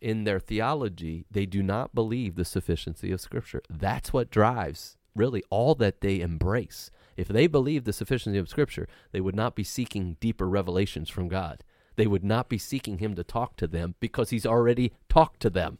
In 0.00 0.24
their 0.24 0.40
theology, 0.40 1.24
they 1.30 1.46
do 1.46 1.62
not 1.62 1.94
believe 1.94 2.34
the 2.34 2.44
sufficiency 2.44 3.10
of 3.12 3.20
Scripture. 3.20 3.62
That's 3.70 4.12
what 4.12 4.30
drives 4.30 4.96
really 5.14 5.42
all 5.50 5.74
that 5.76 6.00
they 6.00 6.20
embrace. 6.20 6.90
If 7.16 7.28
they 7.28 7.46
believed 7.46 7.84
the 7.84 7.92
sufficiency 7.92 8.38
of 8.38 8.48
Scripture, 8.48 8.88
they 9.12 9.20
would 9.20 9.36
not 9.36 9.54
be 9.54 9.62
seeking 9.64 10.16
deeper 10.20 10.48
revelations 10.48 11.08
from 11.10 11.28
God. 11.28 11.62
They 11.96 12.06
would 12.06 12.24
not 12.24 12.48
be 12.48 12.56
seeking 12.58 12.98
Him 12.98 13.14
to 13.16 13.22
talk 13.22 13.56
to 13.58 13.66
them 13.66 13.94
because 14.00 14.30
He's 14.30 14.46
already 14.46 14.92
talked 15.08 15.40
to 15.40 15.50
them. 15.50 15.78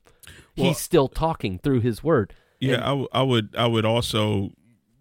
Well- 0.56 0.68
he's 0.68 0.78
still 0.78 1.08
talking 1.08 1.58
through 1.58 1.80
His 1.80 2.04
Word. 2.04 2.34
Yeah, 2.60 2.74
And- 2.74 2.84
I, 2.84 2.88
w- 2.88 3.08
I 3.12 3.22
would 3.22 3.56
I 3.56 3.66
would 3.66 3.84
also 3.84 4.50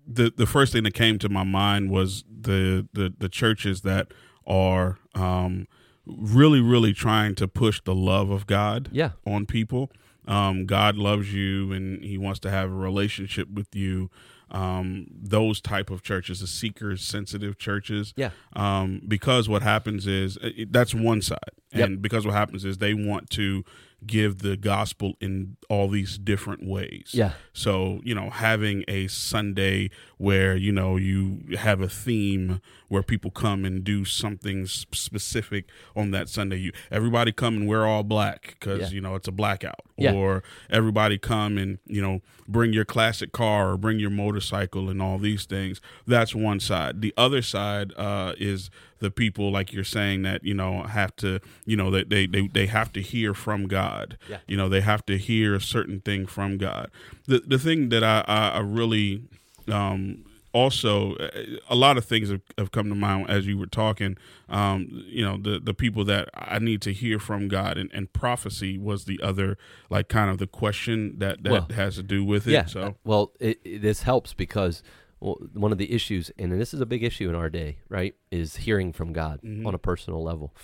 the 0.07 0.33
the 0.35 0.47
first 0.47 0.73
thing 0.73 0.83
that 0.83 0.93
came 0.95 1.19
to 1.19 1.29
my 1.29 1.43
mind 1.43 1.91
was 1.91 2.23
the 2.27 2.87
the 2.93 3.13
the 3.17 3.29
churches 3.29 3.81
that 3.81 4.07
are 4.47 4.97
um 5.13 5.67
really 6.05 6.61
really 6.61 6.93
trying 6.93 7.35
to 7.35 7.47
push 7.47 7.81
the 7.83 7.95
love 7.95 8.29
of 8.29 8.47
God 8.47 8.89
Yeah. 8.91 9.11
on 9.25 9.45
people. 9.45 9.91
Um, 10.27 10.65
God 10.65 10.95
loves 10.97 11.33
you 11.33 11.71
and 11.71 12.03
He 12.03 12.17
wants 12.17 12.39
to 12.41 12.49
have 12.51 12.69
a 12.69 12.75
relationship 12.75 13.49
with 13.51 13.75
you. 13.75 14.09
Um, 14.49 15.07
those 15.09 15.61
type 15.61 15.89
of 15.89 16.03
churches, 16.03 16.41
the 16.41 16.47
seekers, 16.47 17.01
sensitive 17.03 17.57
churches. 17.57 18.13
Yeah. 18.17 18.31
Um, 18.53 19.01
because 19.07 19.47
what 19.47 19.61
happens 19.63 20.05
is 20.07 20.35
uh, 20.37 20.49
it, 20.57 20.73
that's 20.73 20.93
one 20.93 21.21
side, 21.21 21.37
Yep. 21.73 21.87
and 21.87 22.01
because 22.01 22.25
what 22.25 22.33
happens 22.35 22.65
is 22.65 22.77
they 22.79 22.93
want 22.93 23.29
to 23.31 23.63
give 24.05 24.39
the 24.39 24.57
gospel 24.57 25.13
in 25.21 25.57
all 25.69 25.87
these 25.87 26.17
different 26.17 26.65
ways. 26.65 27.11
Yeah. 27.13 27.33
So, 27.53 28.01
you 28.03 28.15
know, 28.15 28.29
having 28.31 28.83
a 28.87 29.07
Sunday 29.07 29.89
where, 30.17 30.55
you 30.55 30.71
know, 30.71 30.97
you 30.97 31.55
have 31.57 31.81
a 31.81 31.87
theme 31.89 32.61
where 32.87 33.03
people 33.03 33.29
come 33.31 33.63
and 33.63 33.83
do 33.83 34.03
something 34.03 34.65
specific 34.65 35.65
on 35.95 36.11
that 36.11 36.29
Sunday. 36.29 36.57
You 36.57 36.71
everybody 36.89 37.31
come 37.31 37.55
and 37.57 37.67
wear 37.67 37.85
all 37.85 38.03
black 38.03 38.57
cuz, 38.59 38.79
Yeah. 38.79 38.87
you 38.89 39.01
know, 39.01 39.15
it's 39.15 39.27
a 39.27 39.31
blackout. 39.31 39.79
Yeah. 40.03 40.13
Or 40.13 40.43
everybody 40.69 41.17
come 41.17 41.57
and, 41.57 41.79
you 41.85 42.01
know, 42.01 42.21
bring 42.47 42.73
your 42.73 42.85
classic 42.85 43.31
car 43.31 43.71
or 43.71 43.77
bring 43.77 43.99
your 43.99 44.09
motorcycle 44.09 44.89
and 44.89 45.01
all 45.01 45.17
these 45.17 45.45
things. 45.45 45.79
That's 46.05 46.35
one 46.35 46.59
side. 46.59 47.01
The 47.01 47.13
other 47.17 47.41
side 47.41 47.93
uh 47.97 48.33
is 48.37 48.69
the 48.99 49.11
people 49.11 49.51
like 49.51 49.73
you're 49.73 49.83
saying 49.83 50.21
that, 50.23 50.43
you 50.43 50.53
know, 50.53 50.83
have 50.83 51.15
to, 51.17 51.39
you 51.65 51.75
know, 51.75 51.89
they 51.89 52.03
they 52.03 52.25
they, 52.27 52.47
they 52.47 52.65
have 52.67 52.91
to 52.93 53.01
hear 53.01 53.33
from 53.33 53.67
God. 53.67 54.17
Yeah. 54.29 54.37
You 54.47 54.57
know, 54.57 54.69
they 54.69 54.81
have 54.81 55.05
to 55.05 55.17
hear 55.17 55.55
a 55.55 55.61
certain 55.61 56.01
thing 56.01 56.25
from 56.25 56.57
God. 56.57 56.91
The 57.27 57.39
the 57.39 57.59
thing 57.59 57.89
that 57.89 58.03
I 58.03 58.23
I, 58.27 58.49
I 58.49 58.59
really 58.59 59.23
um, 59.67 60.25
also 60.53 61.15
uh, 61.15 61.29
a 61.69 61.75
lot 61.75 61.97
of 61.97 62.05
things 62.05 62.29
have, 62.29 62.41
have 62.57 62.71
come 62.71 62.89
to 62.89 62.95
mind 62.95 63.29
as 63.29 63.47
you 63.47 63.57
were 63.57 63.65
talking. 63.67 64.17
Um, 64.49 65.03
you 65.07 65.23
know, 65.23 65.37
the 65.37 65.59
the 65.59 65.73
people 65.73 66.03
that 66.05 66.29
I 66.33 66.59
need 66.59 66.81
to 66.83 66.93
hear 66.93 67.19
from 67.19 67.47
God 67.47 67.77
and, 67.77 67.89
and 67.93 68.11
prophecy 68.11 68.77
was 68.77 69.05
the 69.05 69.19
other 69.21 69.57
like 69.89 70.07
kind 70.09 70.29
of 70.29 70.37
the 70.37 70.47
question 70.47 71.19
that 71.19 71.43
that 71.43 71.51
Well, 71.51 71.67
has 71.75 71.95
to 71.95 72.03
do 72.03 72.23
with 72.25 72.47
it. 72.47 72.51
Yeah. 72.51 72.65
So 72.65 72.95
Well, 73.03 73.31
it, 73.39 73.59
it- 73.63 73.81
this 73.81 74.03
helps 74.03 74.33
because 74.33 74.83
well, 75.19 75.37
one 75.53 75.71
of 75.71 75.77
the 75.77 75.91
issues, 75.93 76.31
and 76.39 76.51
this 76.51 76.73
is 76.73 76.81
a 76.81 76.85
big 76.85 77.03
issue 77.03 77.29
in 77.29 77.35
our 77.35 77.49
day, 77.49 77.77
right, 77.89 78.15
is 78.31 78.55
hearing 78.57 78.91
from 78.91 79.13
God 79.13 79.39
Mhm. 79.43 79.67
on 79.67 79.75
a 79.75 79.77
personal 79.77 80.23
level. 80.23 80.55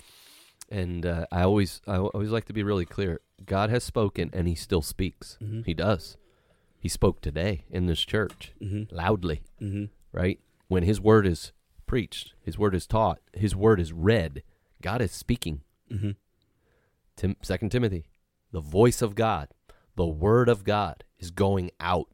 And 0.68 1.06
uh, 1.06 1.26
I 1.32 1.42
always, 1.42 1.80
I 1.86 1.96
always 1.98 2.30
like 2.30 2.44
to 2.46 2.52
be 2.52 2.62
really 2.62 2.84
clear. 2.84 3.20
God 3.46 3.70
has 3.70 3.84
spoken, 3.84 4.30
and 4.34 4.48
He 4.48 4.54
still 4.56 4.82
speaks. 4.82 5.38
Mhm. 5.40 5.64
He 5.64 5.74
does. 5.74 6.16
He 6.78 6.88
spoke 6.88 7.20
today 7.20 7.64
in 7.70 7.86
this 7.86 8.00
church 8.00 8.52
mm-hmm, 8.62 8.94
loudly, 8.94 9.42
mm-hmm, 9.60 9.84
right? 10.12 10.38
When 10.68 10.82
His 10.84 11.00
word 11.00 11.26
is 11.26 11.52
preached, 11.86 12.34
His 12.40 12.58
word 12.58 12.74
is 12.74 12.86
taught, 12.86 13.18
His 13.34 13.54
word 13.56 13.80
is 13.80 13.92
read. 13.92 14.42
God 14.82 15.00
is 15.02 15.10
speaking. 15.12 15.62
mm-hmm, 15.90 16.10
Tim, 17.16 17.36
Second 17.42 17.70
Timothy, 17.70 18.06
the 18.52 18.60
voice 18.60 19.02
of 19.02 19.14
God, 19.14 19.48
the 19.96 20.06
word 20.06 20.48
of 20.48 20.64
God 20.64 21.04
is 21.18 21.30
going 21.30 21.70
out. 21.80 22.08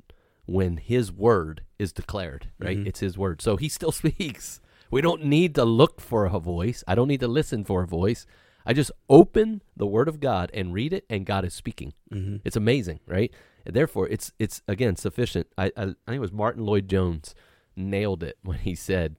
when 0.46 0.76
his 0.76 1.10
word 1.10 1.62
is 1.78 1.90
declared, 1.90 2.50
right? 2.58 2.76
Mhm. 2.76 2.86
It's 2.86 3.00
his 3.00 3.16
word. 3.16 3.40
So 3.40 3.56
he 3.56 3.66
still 3.70 3.92
speaks. 4.02 4.60
We 4.90 5.00
don't 5.00 5.24
need 5.24 5.54
to 5.54 5.64
look 5.64 6.02
for 6.02 6.26
a 6.26 6.38
voice. 6.38 6.84
I 6.86 6.94
don't 6.94 7.08
need 7.08 7.20
to 7.20 7.28
listen 7.28 7.64
for 7.64 7.82
a 7.82 7.86
voice. 7.86 8.26
I 8.66 8.74
just 8.74 8.90
open 9.08 9.62
the 9.74 9.86
word 9.86 10.06
of 10.06 10.20
God 10.20 10.50
and 10.52 10.74
read 10.74 10.92
it 10.92 11.06
and 11.08 11.24
God 11.24 11.46
is 11.46 11.54
speaking. 11.54 11.94
Mhm. 12.12 12.42
It's 12.44 12.56
amazing, 12.56 13.00
right? 13.06 13.32
Therefore, 13.66 14.08
it's 14.08 14.32
it's 14.38 14.62
again 14.68 14.96
sufficient. 14.96 15.46
I, 15.56 15.66
I 15.76 15.82
I 15.82 15.84
think 15.84 16.16
it 16.16 16.20
was 16.20 16.32
Martyn 16.32 16.64
Lloyd-Jones 16.64 17.34
nailed 17.76 18.22
it 18.22 18.38
when 18.42 18.58
he 18.58 18.74
said, 18.74 19.16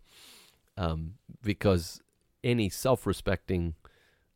um, 0.78 1.16
because 1.44 2.02
any 2.44 2.70
self-respecting 2.70 3.74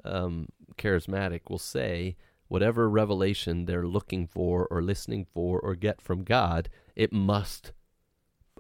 um, 0.04 0.48
charismatic 0.78 1.42
will 1.50 1.60
say 1.60 2.16
whatever 2.48 2.90
revelation 2.90 3.66
they're 3.66 3.86
looking 3.88 4.26
for 4.26 4.68
or 4.72 4.82
listening 4.82 5.26
for 5.32 5.60
or 5.60 5.76
get 5.76 6.02
from 6.02 6.24
God, 6.24 6.70
it 6.96 7.14
must 7.14 7.72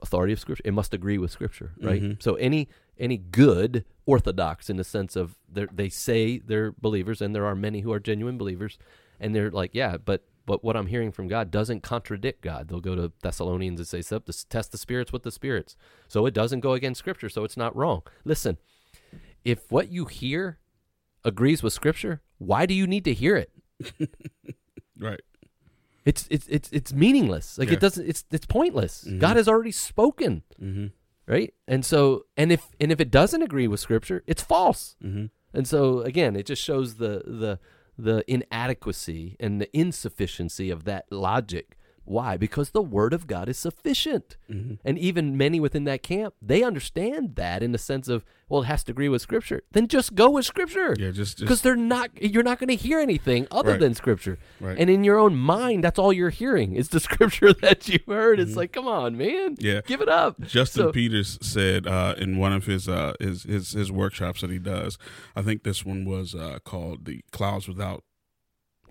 authority 0.01 0.31
of 0.33 0.39
Scripture. 0.39 0.61
It 0.63 0.73
must 0.73 0.93
agree 0.93 1.17
with 1.17 1.31
Scripture, 1.31 1.71
right? 1.81 2.01
Mhm. 2.01 2.21
So 2.21 2.35
any 2.35 2.69
any 2.97 3.17
good 3.17 3.85
orthodox 4.05 4.69
in 4.69 4.77
the 4.77 4.83
sense 4.83 5.15
of 5.15 5.35
they 5.51 5.89
say 5.89 6.37
they're 6.37 6.71
believers, 6.71 7.21
and 7.21 7.33
there 7.33 7.45
are 7.45 7.55
many 7.55 7.81
who 7.81 7.91
are 7.91 7.99
genuine 7.99 8.37
believers, 8.37 8.77
and 9.19 9.33
they're 9.33 9.49
like, 9.51 9.71
yeah, 9.73 9.97
but 9.97 10.25
but 10.49 10.63
what 10.63 10.75
I'm 10.75 10.87
hearing 10.87 11.11
from 11.11 11.27
God 11.27 11.51
doesn't 11.51 11.83
contradict 11.83 12.41
God. 12.41 12.67
They'll 12.67 12.81
go 12.81 12.95
to 12.95 13.11
Thessalonians 13.21 13.79
and 13.79 13.87
say, 13.87 14.01
"Sup, 14.01 14.25
this- 14.25 14.43
test 14.43 14.71
the 14.71 14.77
spirits 14.79 15.13
with 15.13 15.21
the 15.23 15.31
spirits," 15.31 15.75
so 16.07 16.25
it 16.25 16.33
doesn't 16.33 16.61
go 16.61 16.73
against 16.73 16.97
Scripture, 16.99 17.29
so 17.29 17.43
it's 17.43 17.55
not 17.57 17.75
wrong. 17.75 18.01
Listen, 18.25 18.57
if 19.45 19.71
what 19.71 19.89
you 19.91 20.05
hear 20.05 20.57
agrees 21.23 21.61
with 21.61 21.73
Scripture, 21.73 22.21
why 22.39 22.65
do 22.65 22.73
you 22.73 22.87
need 22.87 23.05
to 23.05 23.13
hear 23.13 23.35
it? 23.35 23.51
Right. 24.99 25.21
It's 26.05 26.27
it's 26.29 26.47
it's 26.49 26.69
it's 26.73 26.91
meaningless. 26.91 27.57
Like 27.57 27.69
Yeah. 27.69 27.75
it 27.75 27.79
doesn't. 27.79 28.05
It's 28.07 28.25
it's 28.31 28.45
pointless. 28.45 29.05
Mhm. 29.07 29.19
God 29.19 29.37
has 29.37 29.47
already 29.47 29.71
spoken, 29.71 30.43
Mm-hmm. 30.61 30.87
right? 31.27 31.53
And 31.67 31.85
so, 31.85 32.25
and 32.35 32.51
if 32.51 32.67
and 32.81 32.91
if 32.91 32.99
it 32.99 33.09
doesn't 33.11 33.41
agree 33.41 33.67
with 33.67 33.79
Scripture, 33.79 34.23
it's 34.27 34.41
false. 34.41 34.97
Mm-hmm. 35.03 35.25
And 35.53 35.67
so 35.67 36.01
again, 36.01 36.35
it 36.35 36.45
just 36.47 36.61
shows 36.61 36.95
the 36.95 37.23
the 37.25 37.59
the 38.03 38.23
inadequacy 38.31 39.35
and 39.39 39.59
the 39.59 39.69
insufficiency 39.77 40.69
of 40.69 40.85
that 40.85 41.05
logic. 41.11 41.77
Why? 42.09 42.37
Because 42.37 42.71
the 42.71 42.81
word 42.81 43.13
of 43.13 43.27
God 43.27 43.47
is 43.49 43.57
sufficient. 43.59 44.35
Mm-hmm. 44.49 44.75
And 44.83 44.97
even 44.97 45.37
many 45.37 45.59
within 45.59 45.83
that 45.83 46.01
camp, 46.01 46.33
they 46.41 46.63
understand 46.63 47.35
that 47.35 47.61
in 47.61 47.71
the 47.71 47.77
sense 47.77 48.07
of, 48.07 48.25
well, 48.49 48.63
it 48.63 48.65
has 48.65 48.83
to 48.85 48.91
agree 48.91 49.09
with 49.09 49.21
scripture. 49.21 49.61
Then 49.73 49.87
just 49.87 50.15
go 50.15 50.27
with 50.31 50.43
scripture. 50.45 50.95
Yeah, 50.97 51.11
just 51.11 51.39
Because 51.39 51.61
they're 51.61 51.75
not 51.75 52.09
you're 52.19 52.41
not 52.41 52.57
going 52.57 52.69
to 52.69 52.75
hear 52.75 52.99
anything 52.99 53.45
other 53.51 53.71
Right. 53.73 53.79
than 53.79 53.93
scripture. 53.93 54.39
right. 54.59 54.75
And 54.79 54.89
in 54.89 55.03
your 55.03 55.19
own 55.19 55.35
mind, 55.35 55.83
that's 55.83 55.99
all 55.99 56.11
you're 56.11 56.31
hearing 56.31 56.73
is 56.73 56.89
the 56.89 56.99
scripture 57.09 57.53
that 57.53 57.87
you 57.87 57.99
heard. 58.07 58.39
It's 58.39 58.53
Mhm. 58.53 58.57
like, 58.57 58.71
come 58.73 58.87
on, 58.87 59.15
man. 59.15 59.55
yeah. 59.59 59.81
Give 59.85 60.01
it 60.01 60.09
up. 60.09 60.41
Justin 60.41 60.85
So- 60.85 60.91
Peters 60.91 61.37
said 61.43 61.85
uh, 61.85 62.15
in 62.17 62.37
one 62.37 62.53
of 62.53 62.65
his, 62.65 62.89
uh, 62.89 63.13
his 63.19 63.43
his 63.43 63.73
his 63.73 63.91
workshops 63.91 64.41
that 64.41 64.49
he 64.49 64.57
does. 64.57 64.97
I 65.35 65.43
think 65.43 65.61
this 65.61 65.85
one 65.85 66.05
was 66.05 66.33
uh, 66.33 66.57
called 66.65 67.05
the 67.05 67.21
clouds 67.31 67.67
without 67.67 68.03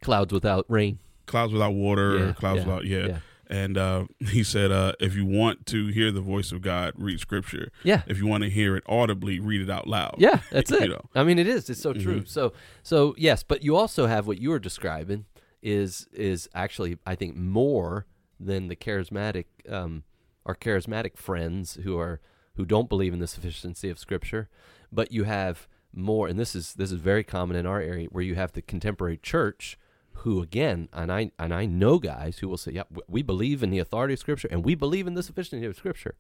Clouds 0.01 0.33
without 0.33 0.65
rain. 0.69 1.01
Clouds 1.29 1.53
without 1.53 1.75
water 1.75 2.19
Yeah, 2.19 2.33
clouds 2.33 2.59
yeah, 2.61 2.65
without 2.67 2.85
yeah. 2.87 3.07
yeah. 3.07 3.19
And 3.51 3.79
uh, 3.79 4.05
he 4.21 4.43
said, 4.45 4.71
uh, 4.73 4.93
if 5.01 5.15
you 5.15 5.25
want 5.25 5.65
to 5.67 5.87
hear 5.87 6.11
the 6.11 6.21
voice 6.21 6.53
of 6.53 6.61
God, 6.61 6.93
read 6.97 7.19
Scripture. 7.21 7.71
Yeah. 7.83 8.03
If 8.07 8.19
you 8.19 8.27
want 8.27 8.43
to 8.45 8.51
hear 8.51 8.77
it 8.77 8.85
audibly, 8.87 9.41
read 9.41 9.63
it 9.63 9.71
out 9.71 9.87
loud. 9.87 10.17
Yeah, 10.19 10.41
that's 10.51 10.71
You 10.73 10.79
it. 10.79 10.89
know. 10.91 11.09
I 11.15 11.23
mean, 11.25 11.39
it 11.39 11.47
is. 11.47 11.71
It's 11.71 11.81
so 11.81 11.93
true. 11.95 12.21
Mhm. 12.23 12.29
So, 12.29 12.53
so 12.83 13.15
yes, 13.17 13.43
but 13.43 13.63
you 13.63 13.75
also 13.77 14.07
have 14.07 14.27
what 14.27 14.39
you 14.39 14.51
were 14.51 14.59
describing 14.59 15.25
is 15.63 16.07
is 16.13 16.49
actually, 16.55 16.99
I 17.07 17.15
think, 17.15 17.37
more 17.37 18.07
than 18.39 18.69
the 18.69 18.77
charismatic, 18.77 19.47
um, 19.69 20.05
our 20.47 20.55
charismatic 20.55 21.17
friends 21.17 21.79
who 21.85 21.99
are 21.99 22.21
who 22.57 22.65
don't 22.67 22.89
believe 22.89 23.13
in 23.15 23.19
the 23.21 23.27
sufficiency 23.27 23.89
of 23.89 23.99
Scripture, 23.99 24.49
but 24.93 25.11
you 25.11 25.25
have 25.25 25.67
more, 25.95 26.29
and 26.29 26.39
this 26.39 26.55
is 26.55 26.75
this 26.75 26.93
is 26.93 27.01
very 27.01 27.25
common 27.25 27.57
in 27.57 27.65
our 27.67 27.81
area, 27.81 28.09
where 28.13 28.23
you 28.23 28.35
have 28.35 28.53
the 28.53 28.61
contemporary 28.63 29.17
church. 29.17 29.79
Who 30.23 30.43
again, 30.43 30.89
and 30.93 31.13
I 31.13 31.31
and 31.39 31.53
I 31.55 31.65
know 31.67 31.99
guys 31.99 32.39
who 32.39 32.49
will 32.49 32.57
say, 32.57 32.73
"Yeah, 32.73 32.85
we 33.09 33.23
believe 33.23 33.63
in 33.63 33.71
the 33.71 33.79
authority 33.79 34.15
of 34.15 34.21
Scripture, 34.21 34.49
and 34.51 34.65
we 34.65 34.75
believe 34.75 35.07
in 35.07 35.15
the 35.15 35.23
sufficiency 35.23 35.65
of 35.67 35.77
Scripture." 35.77 36.17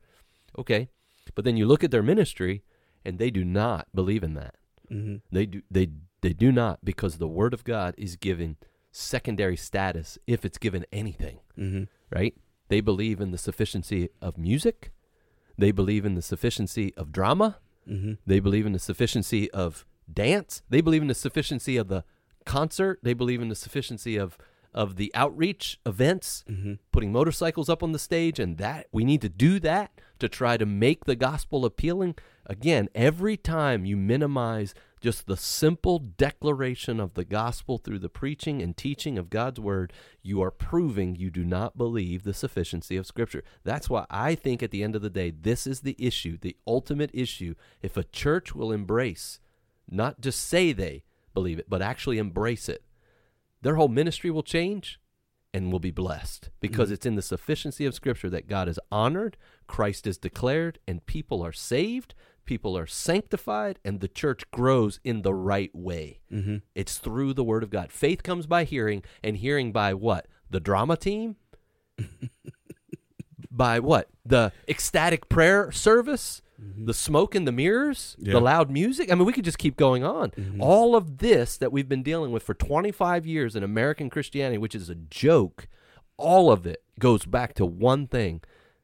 Okay, 0.58 0.88
but 1.34 1.44
then 1.44 1.56
you 1.56 1.66
look 1.66 1.82
at 1.84 1.90
their 1.90 2.02
ministry, 2.02 2.62
and 3.04 3.18
they 3.18 3.30
do 3.30 3.44
not 3.44 3.88
believe 3.94 4.22
in 4.22 4.34
that. 4.34 4.54
Mm-hmm. 4.90 5.16
They 5.32 5.46
do 5.46 5.62
they 5.70 5.88
they 6.20 6.32
do 6.32 6.50
not 6.52 6.84
because 6.84 7.18
the 7.18 7.28
word 7.28 7.52
of 7.54 7.64
God 7.64 7.94
is 7.98 8.16
given 8.16 8.56
secondary 8.90 9.56
status 9.56 10.18
if 10.26 10.44
it's 10.44 10.58
given 10.58 10.84
anything, 10.92 11.38
Mm-hmm. 11.58 11.84
right? 12.10 12.34
They 12.68 12.80
believe 12.80 13.20
in 13.20 13.30
the 13.30 13.38
sufficiency 13.38 14.08
of 14.20 14.38
music. 14.38 14.92
They 15.56 15.72
believe 15.72 16.04
in 16.04 16.14
the 16.14 16.22
sufficiency 16.22 16.94
of 16.96 17.12
drama. 17.12 17.58
Mm-hmm. 17.88 18.14
They 18.26 18.40
believe 18.40 18.66
in 18.66 18.72
the 18.72 18.78
sufficiency 18.78 19.50
of 19.50 19.84
dance. 20.12 20.62
They 20.68 20.80
believe 20.80 21.02
in 21.02 21.08
the 21.08 21.14
sufficiency 21.14 21.76
of 21.76 21.88
the 21.88 22.04
concert. 22.48 22.98
They 23.02 23.14
believe 23.14 23.40
in 23.42 23.48
the 23.48 23.54
sufficiency 23.54 24.16
of 24.16 24.36
of 24.74 24.96
the 24.96 25.10
outreach 25.14 25.80
events 25.86 26.44
Mm-hmm. 26.48 26.74
putting 26.92 27.10
motorcycles 27.10 27.68
up 27.70 27.82
on 27.82 27.92
the 27.92 27.98
stage 27.98 28.38
and 28.38 28.58
that 28.58 28.86
we 28.92 29.02
need 29.04 29.22
to 29.22 29.28
do 29.28 29.58
that 29.60 29.90
to 30.18 30.28
try 30.28 30.56
to 30.58 30.66
make 30.66 31.04
the 31.04 31.16
gospel 31.16 31.64
appealing 31.64 32.14
again 32.46 32.88
every 32.94 33.36
time 33.36 33.86
you 33.86 33.96
minimize 33.96 34.74
just 35.00 35.26
the 35.26 35.36
simple 35.38 35.98
declaration 35.98 37.00
of 37.00 37.14
the 37.14 37.24
gospel 37.24 37.78
through 37.78 37.98
the 38.00 38.08
preaching 38.10 38.60
and 38.60 38.76
teaching 38.76 39.16
of 39.18 39.30
God's 39.30 39.58
word 39.58 39.90
you 40.22 40.42
are 40.42 40.50
proving 40.50 41.16
you 41.16 41.30
do 41.30 41.44
not 41.44 41.78
believe 41.78 42.22
the 42.24 42.34
sufficiency 42.34 42.96
of 42.98 43.06
scripture 43.06 43.42
that's 43.64 43.88
why 43.88 44.04
i 44.10 44.34
think 44.34 44.62
at 44.62 44.70
the 44.70 44.82
end 44.82 44.94
of 44.94 45.02
the 45.02 45.10
day 45.20 45.30
this 45.30 45.66
is 45.66 45.80
the 45.80 45.96
issue 45.98 46.36
the 46.40 46.56
ultimate 46.66 47.10
issue 47.14 47.54
if 47.80 47.96
a 47.96 48.04
church 48.04 48.54
will 48.54 48.70
embrace 48.70 49.40
not 49.90 50.20
just 50.20 50.40
say 50.46 50.72
they 50.72 51.04
believe 51.38 51.58
it 51.62 51.68
but 51.68 51.82
actually 51.82 52.18
embrace 52.18 52.68
it 52.68 52.82
their 53.62 53.76
whole 53.76 53.88
ministry 54.00 54.30
will 54.30 54.42
change 54.56 55.00
and 55.54 55.72
will 55.72 55.80
be 55.80 55.90
blessed 55.90 56.50
because 56.60 56.90
Mhm. 56.90 56.92
it's 56.94 57.06
in 57.06 57.14
the 57.16 57.22
sufficiency 57.22 57.84
of 57.86 57.94
Scripture 57.94 58.30
that 58.30 58.46
God 58.46 58.68
is 58.68 58.78
honored, 58.92 59.36
Christ 59.66 60.06
is 60.06 60.18
declared, 60.18 60.78
and 60.86 61.04
people 61.06 61.40
are 61.44 61.54
saved, 61.54 62.14
people 62.44 62.76
are 62.76 62.86
sanctified, 62.86 63.78
and 63.84 64.00
the 64.00 64.08
church 64.22 64.42
grows 64.50 65.00
in 65.10 65.22
the 65.22 65.32
right 65.34 65.74
way. 65.74 66.20
Mm-hmm. 66.30 66.56
It's 66.74 66.98
through 66.98 67.32
the 67.32 67.42
Word 67.50 67.62
of 67.62 67.70
God. 67.70 67.90
Faith 67.90 68.22
comes 68.22 68.46
by 68.46 68.64
hearing, 68.64 69.02
and 69.24 69.38
hearing 69.38 69.72
by 69.72 69.94
what? 69.94 70.26
The 70.50 70.60
drama 70.60 70.96
team? 70.98 71.36
by 73.50 73.80
what? 73.80 74.08
The 74.24 74.52
ecstatic 74.68 75.28
prayer 75.28 75.72
service? 75.72 76.42
The 76.58 76.94
smoke 76.94 77.34
and 77.36 77.46
the 77.46 77.52
mirrors? 77.52 78.16
Yeah. 78.18 78.32
The 78.32 78.40
loud 78.40 78.70
music? 78.70 79.12
I 79.12 79.14
mean, 79.14 79.24
we 79.26 79.32
could 79.32 79.44
just 79.44 79.58
keep 79.58 79.76
going 79.76 80.02
on. 80.02 80.30
Mhm. 80.32 80.56
All 80.60 80.96
of 80.96 81.18
this 81.18 81.56
that 81.56 81.70
we've 81.70 81.88
been 81.88 82.02
dealing 82.02 82.32
with 82.32 82.42
for 82.42 82.54
25 82.54 83.26
years 83.26 83.54
in 83.54 83.62
American 83.62 84.10
Christianity, 84.10 84.58
which 84.58 84.74
is 84.74 84.90
a 84.90 84.94
joke, 84.96 85.68
all 86.16 86.50
of 86.50 86.66
it 86.66 86.82
goes 86.98 87.24
back 87.26 87.54
to 87.54 87.64
one 87.66 88.06
thing. 88.08 88.40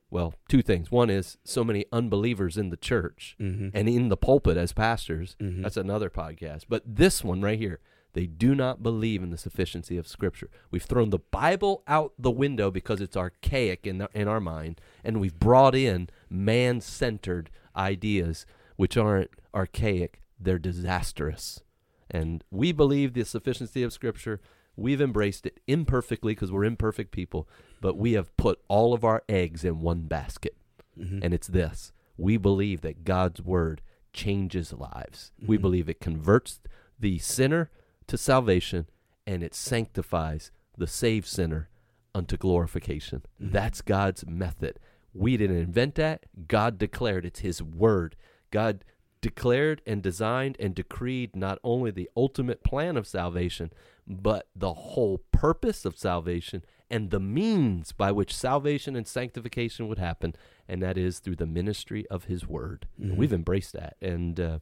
Well, 0.08 0.34
two 0.48 0.62
things. 0.62 0.92
One 0.92 1.10
is 1.10 1.36
so 1.42 1.64
many 1.64 1.86
unbelievers 1.90 2.56
in 2.56 2.70
the 2.70 2.76
church 2.76 3.34
Mm-hmm. 3.40 3.70
and 3.74 3.88
in 3.88 4.08
the 4.08 4.16
pulpit 4.16 4.56
as 4.56 4.72
pastors. 4.72 5.34
Mhm. 5.40 5.62
That's 5.64 5.76
another 5.76 6.08
podcast. 6.10 6.66
But 6.68 6.82
this 6.86 7.24
one 7.24 7.42
right 7.42 7.58
here, 7.58 7.80
they 8.12 8.26
do 8.26 8.54
not 8.54 8.80
believe 8.84 9.24
in 9.24 9.30
the 9.30 9.36
sufficiency 9.36 9.96
of 9.96 10.06
Scripture. 10.06 10.48
We've 10.70 10.84
thrown 10.84 11.10
the 11.10 11.18
Bible 11.18 11.82
out 11.88 12.12
the 12.16 12.30
window 12.30 12.70
because 12.70 13.00
it's 13.00 13.16
archaic 13.16 13.84
in, 13.88 13.98
the, 13.98 14.08
in 14.14 14.28
our 14.28 14.38
mind, 14.38 14.80
and 15.02 15.20
we've 15.20 15.36
brought 15.40 15.74
in 15.74 16.08
man 16.30 16.80
centered 16.80 17.50
ideas 17.76 18.46
which 18.76 18.96
aren't 18.96 19.30
archaic, 19.54 20.20
they're 20.38 20.58
disastrous. 20.58 21.62
And 22.10 22.44
we 22.50 22.72
believe 22.72 23.12
the 23.14 23.24
sufficiency 23.24 23.82
of 23.82 23.92
Scripture. 23.92 24.40
We've 24.76 25.00
embraced 25.00 25.46
it 25.46 25.60
imperfectly 25.66 26.32
because 26.34 26.50
we're 26.50 26.64
imperfect 26.64 27.12
people, 27.12 27.48
but 27.80 27.96
we 27.96 28.12
have 28.14 28.36
put 28.36 28.60
all 28.68 28.92
of 28.92 29.04
our 29.04 29.22
eggs 29.28 29.64
in 29.64 29.80
one 29.80 30.02
basket 30.02 30.56
Mm-hmm. 30.98 31.20
and 31.24 31.34
it's 31.34 31.48
this 31.48 31.92
we 32.16 32.36
believe 32.36 32.82
that 32.82 33.02
God's 33.02 33.42
word 33.42 33.82
changes 34.12 34.72
lives. 34.72 35.32
We 35.44 35.58
Mhm. 35.58 35.60
believe 35.62 35.88
it 35.88 36.00
converts 36.00 36.60
the 37.00 37.18
sinner 37.18 37.68
to 38.06 38.16
salvation 38.16 38.86
and 39.26 39.42
it 39.42 39.54
sanctifies 39.56 40.52
the 40.78 40.86
saved 40.86 41.26
sinner 41.26 41.68
unto 42.14 42.36
glorification. 42.36 43.22
Mhm. 43.42 43.50
That's 43.50 43.82
God's 43.82 44.24
method. 44.26 44.78
We 45.14 45.36
didn't 45.36 45.58
invent 45.58 45.94
that. 45.94 46.24
God 46.48 46.78
declared 46.78 47.24
it's 47.24 47.40
His 47.40 47.62
word. 47.62 48.16
God 48.50 48.84
declared 49.20 49.80
and 49.86 50.02
designed 50.02 50.56
and 50.60 50.74
decreed 50.74 51.34
not 51.34 51.58
only 51.64 51.90
the 51.90 52.10
ultimate 52.16 52.62
plan 52.62 52.96
of 52.96 53.06
salvation, 53.06 53.72
but 54.06 54.48
the 54.54 54.74
whole 54.74 55.22
purpose 55.32 55.84
of 55.86 55.96
salvation 55.96 56.62
and 56.90 57.10
the 57.10 57.20
means 57.20 57.92
by 57.92 58.12
which 58.12 58.34
salvation 58.36 58.94
and 58.94 59.06
sanctification 59.06 59.88
would 59.88 59.98
happen, 59.98 60.34
and 60.68 60.82
that 60.82 60.98
is 60.98 61.20
through 61.20 61.36
the 61.36 61.46
ministry 61.46 62.06
of 62.08 62.24
His 62.24 62.46
Word. 62.46 62.86
Mhm. 63.00 63.16
We've 63.16 63.32
embraced 63.32 63.72
that, 63.72 63.96
and 64.02 64.38
uh, 64.38 64.58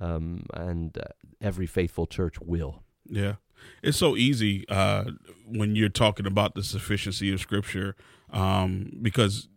um, 0.00 0.46
and 0.52 0.98
uh, 0.98 1.04
every 1.40 1.66
faithful 1.66 2.06
church 2.06 2.40
will. 2.40 2.82
Yeah. 3.06 3.36
It's 3.82 3.96
so 3.96 4.16
easy 4.16 4.68
uh, 4.68 5.04
when 5.46 5.76
you're 5.76 5.88
talking 5.88 6.26
about 6.26 6.54
the 6.54 6.64
sufficiency 6.64 7.32
of 7.32 7.40
Scripture 7.40 7.94
um, 8.30 8.98
because 9.00 9.48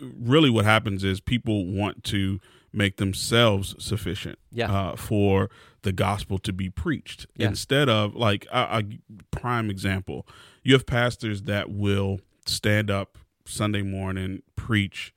really 0.00 0.50
what 0.50 0.64
happens 0.64 1.04
is 1.04 1.20
people 1.20 1.66
want 1.66 2.04
to 2.04 2.40
make 2.72 2.96
themselves 2.98 3.74
sufficient 3.78 4.38
Yeah. 4.52 4.70
uh, 4.72 4.96
for 4.96 5.48
the 5.82 5.92
gospel 5.92 6.38
to 6.40 6.52
be 6.52 6.68
preached 6.68 7.26
Yeah. 7.36 7.48
instead 7.48 7.88
of 7.88 8.14
like 8.14 8.46
a, 8.52 8.82
a 8.82 9.16
prime 9.30 9.70
example 9.70 10.26
you 10.62 10.72
have 10.74 10.84
pastors 10.86 11.42
that 11.42 11.70
will 11.70 12.20
stand 12.44 12.90
up 12.90 13.16
sunday 13.46 13.82
morning 13.82 14.42
preach 14.56 15.12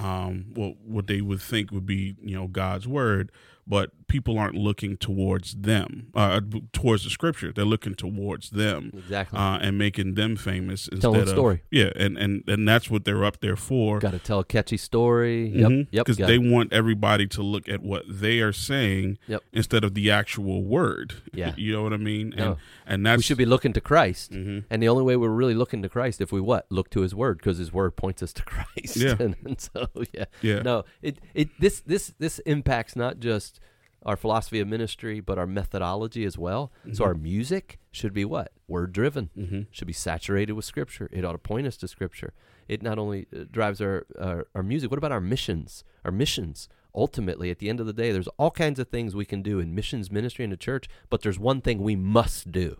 um, 0.00 0.52
well, 0.54 0.74
what 0.84 1.08
they 1.08 1.20
would 1.20 1.40
think 1.42 1.72
would 1.72 1.84
be, 1.84 2.14
you 2.22 2.36
know, 2.36 2.46
God's 2.46 2.86
word, 2.86 3.32
but 3.66 3.90
people 4.08 4.38
aren't 4.38 4.54
looking 4.54 4.96
towards 4.96 5.54
them, 5.54 6.08
uh, 6.14 6.40
towards 6.72 7.04
the 7.04 7.10
scripture. 7.10 7.52
They're 7.52 7.64
looking 7.64 7.94
towards 7.94 8.50
them 8.50 8.90
Exactly. 8.96 9.38
uh, 9.38 9.58
and 9.58 9.78
making 9.78 10.14
them 10.14 10.34
famous 10.36 10.88
instead 10.88 11.00
Telling 11.02 11.20
a 11.20 11.22
of 11.24 11.28
story. 11.28 11.62
Yeah, 11.70 11.92
and 11.94 12.16
and 12.18 12.42
and 12.48 12.66
that's 12.66 12.90
what 12.90 13.04
they're 13.04 13.24
up 13.24 13.40
there 13.40 13.56
for. 13.56 13.98
Got 14.00 14.12
to 14.12 14.18
tell 14.18 14.40
a 14.40 14.44
catchy 14.44 14.76
story. 14.78 15.48
Yep. 15.50 15.88
Yep. 15.92 16.06
Because 16.06 16.16
they 16.16 16.34
it. 16.36 16.50
want 16.50 16.72
everybody 16.72 17.26
to 17.28 17.42
look 17.42 17.68
at 17.68 17.82
what 17.82 18.04
they 18.08 18.40
are 18.40 18.52
saying 18.52 19.18
Yep. 19.28 19.42
instead 19.52 19.84
of 19.84 19.94
the 19.94 20.10
actual 20.10 20.64
word. 20.64 21.14
Yeah. 21.32 21.54
you 21.58 21.72
know 21.72 21.82
what 21.82 21.92
I 21.92 21.98
mean. 21.98 22.32
And 22.32 22.36
No. 22.38 22.56
and 22.86 23.04
that's 23.06 23.18
we 23.18 23.22
should 23.22 23.38
be 23.38 23.46
looking 23.46 23.72
to 23.74 23.80
Christ. 23.80 24.32
Mhm. 24.32 24.64
And 24.70 24.82
the 24.82 24.88
only 24.88 25.02
way 25.04 25.16
we're 25.16 25.28
really 25.28 25.54
looking 25.54 25.82
to 25.82 25.88
Christ 25.88 26.20
if 26.20 26.32
we 26.32 26.40
what? 26.40 26.66
Look 26.70 26.90
to 26.90 27.02
his 27.02 27.14
word 27.14 27.38
because 27.38 27.58
his 27.58 27.72
word 27.72 27.96
points 27.96 28.22
us 28.22 28.32
to 28.32 28.42
Christ. 28.52 28.96
Yeah. 28.96 29.16
and, 29.20 29.36
and 29.44 29.60
so 29.60 29.86
yeah. 30.12 30.24
Yeah. 30.42 30.62
No, 30.62 30.84
it 31.02 31.18
it 31.34 31.50
this 31.60 31.80
this 31.80 32.14
this 32.18 32.38
impacts 32.40 32.96
not 32.96 33.18
just 33.20 33.60
our 34.08 34.16
philosophy 34.16 34.58
of 34.60 34.66
ministry 34.66 35.20
but 35.20 35.38
our 35.38 35.46
methodology 35.46 36.24
as 36.24 36.36
well. 36.38 36.72
So 36.92 37.04
our 37.04 37.14
music 37.14 37.78
should 37.92 38.14
be 38.14 38.24
what? 38.24 38.48
Word 38.66 38.92
driven. 38.92 39.30
Mhm. 39.36 39.66
Should 39.70 39.86
be 39.86 39.92
saturated 40.08 40.52
with 40.54 40.64
scripture. 40.64 41.08
It 41.12 41.24
ought 41.24 41.32
to 41.32 41.38
point 41.52 41.66
us 41.66 41.76
to 41.78 41.88
scripture. 41.88 42.32
It 42.68 42.82
not 42.82 42.98
only 42.98 43.26
uh, 43.34 43.44
drives 43.50 43.80
our, 43.80 44.06
our 44.18 44.46
our 44.54 44.62
music, 44.62 44.90
what 44.90 44.98
about 44.98 45.12
our 45.12 45.20
missions? 45.34 45.84
Our 46.04 46.12
missions 46.12 46.68
ultimately 46.94 47.50
at 47.50 47.58
the 47.58 47.68
end 47.68 47.80
of 47.80 47.86
the 47.86 47.92
day 47.92 48.10
there's 48.12 48.28
all 48.38 48.50
kinds 48.50 48.78
of 48.80 48.88
things 48.88 49.14
we 49.14 49.24
can 49.32 49.42
do 49.42 49.60
in 49.60 49.74
missions 49.74 50.10
ministry 50.10 50.44
in 50.44 50.50
the 50.50 50.56
church, 50.56 50.88
but 51.10 51.20
there's 51.22 51.38
one 51.38 51.60
thing 51.60 51.82
we 51.82 51.94
must 51.96 52.50
do 52.50 52.78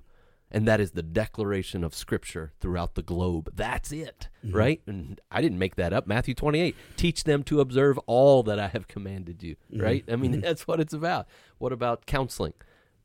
and 0.50 0.66
that 0.66 0.80
is 0.80 0.92
the 0.92 1.02
declaration 1.02 1.84
of 1.84 1.94
scripture 1.94 2.52
throughout 2.60 2.94
the 2.94 3.02
globe. 3.02 3.52
That's 3.54 3.92
it 3.92 4.28
mm-hmm. 4.44 4.56
right? 4.56 4.80
And 4.86 5.20
i 5.30 5.40
didn't 5.40 5.58
make 5.58 5.76
that 5.76 5.92
up. 5.92 6.06
Matthew 6.06 6.34
28 6.34 6.74
teach 6.96 7.24
them 7.24 7.42
to 7.44 7.60
observe 7.60 7.98
all 8.06 8.42
that 8.44 8.58
i 8.58 8.68
have 8.68 8.88
commanded 8.88 9.42
you 9.42 9.56
mm-hmm. 9.72 9.82
right? 9.82 10.04
I 10.10 10.16
mean 10.16 10.32
mm-hmm. 10.32 10.40
that's 10.40 10.66
what 10.66 10.80
it's 10.80 10.92
about. 10.92 11.26
What 11.58 11.72
about 11.72 12.06
counseling? 12.06 12.54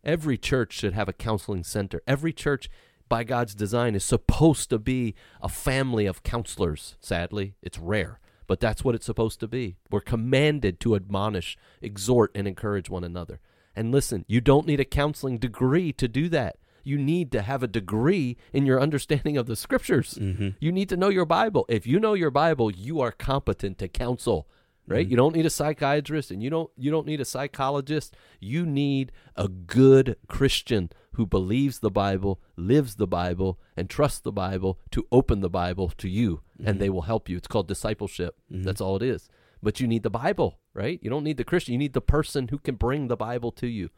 Every 0.03 0.37
church 0.37 0.73
should 0.73 0.93
have 0.93 1.07
a 1.07 1.13
counseling 1.13 1.63
center. 1.63 2.01
Every 2.07 2.33
church 2.33 2.69
by 3.09 3.23
god's 3.23 3.55
design 3.55 3.95
is 3.95 4.03
supposed 4.03 4.69
to 4.69 4.79
be 4.79 5.15
a 5.41 5.49
family 5.49 6.05
of 6.05 6.23
counselors. 6.23 6.95
Sadly 6.99 7.55
it's 7.61 7.79
rare 7.79 8.19
but 8.45 8.59
that's 8.59 8.83
what 8.83 8.93
it's 8.93 9.05
supposed 9.05 9.39
to 9.39 9.47
be. 9.47 9.77
We're 9.89 10.01
commanded 10.01 10.81
to 10.81 10.95
admonish 10.95 11.57
exhort 11.81 12.29
and 12.35 12.45
encourage 12.45 12.89
one 12.89 13.03
another. 13.03 13.39
And 13.75 13.91
listen 13.91 14.25
you 14.27 14.41
don't 14.41 14.67
need 14.67 14.79
a 14.79 14.85
counseling 14.85 15.37
degree 15.37 15.91
to 15.93 16.07
do 16.07 16.29
that 16.29 16.57
you 16.83 16.97
need 16.97 17.31
to 17.31 17.41
have 17.41 17.63
a 17.63 17.67
degree 17.67 18.37
in 18.51 18.65
your 18.65 18.81
understanding 18.81 19.37
of 19.37 19.47
the 19.47 19.55
scriptures. 19.55 20.17
Mm-hmm. 20.19 20.49
You 20.59 20.71
need 20.71 20.89
to 20.89 20.97
know 20.97 21.09
your 21.09 21.25
Bible. 21.25 21.65
If 21.69 21.87
you 21.87 21.99
know 21.99 22.13
your 22.13 22.31
Bible, 22.31 22.71
you 22.71 22.99
are 23.01 23.11
competent 23.11 23.77
to 23.79 23.87
counsel. 23.87 24.47
Right? 24.85 25.05
Mm-hmm. 25.05 25.11
You 25.11 25.17
don't 25.17 25.35
need 25.35 25.45
a 25.45 25.49
psychiatrist 25.49 26.29
and 26.29 26.43
you 26.43 26.49
don't 26.49 26.69
you 26.77 26.91
don't 26.91 27.07
need 27.07 27.21
a 27.21 27.25
psychologist. 27.25 28.17
You 28.41 28.65
need 28.65 29.13
a 29.37 29.47
good 29.47 30.17
Christian 30.27 30.89
who 31.13 31.25
believes 31.25 31.79
the 31.79 31.91
Bible, 31.91 32.41
lives 32.57 32.95
the 32.95 33.07
Bible, 33.07 33.59
and 33.77 33.89
trusts 33.89 34.19
the 34.19 34.33
Bible 34.33 34.79
to 34.91 35.07
open 35.09 35.39
the 35.39 35.49
Bible 35.49 35.93
to 35.99 36.09
you 36.09 36.41
and 36.57 36.67
mm-hmm. 36.67 36.79
they 36.79 36.89
will 36.89 37.03
help 37.03 37.29
you. 37.29 37.37
It's 37.37 37.47
called 37.47 37.69
discipleship. 37.69 38.35
That's 38.49 38.81
all 38.81 38.97
it 38.97 39.03
is. 39.03 39.29
But 39.61 39.79
you 39.79 39.87
need 39.87 40.03
the 40.03 40.09
Bible, 40.09 40.59
right? 40.73 40.99
You 41.01 41.09
don't 41.09 41.23
need 41.23 41.37
the 41.37 41.45
Christian. 41.45 41.71
You 41.71 41.79
need 41.79 41.93
the 41.93 42.01
person 42.01 42.49
who 42.49 42.57
can 42.57 42.75
bring 42.75 43.07
the 43.07 43.15
Bible 43.15 43.53
to 43.53 43.67
you. 43.67 43.89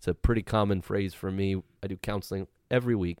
It's 0.00 0.08
a 0.08 0.14
pretty 0.14 0.40
common 0.42 0.80
phrase 0.80 1.12
for 1.12 1.30
me. 1.30 1.62
I 1.82 1.86
do 1.86 1.98
counseling 1.98 2.46
every 2.70 2.94
week, 2.94 3.18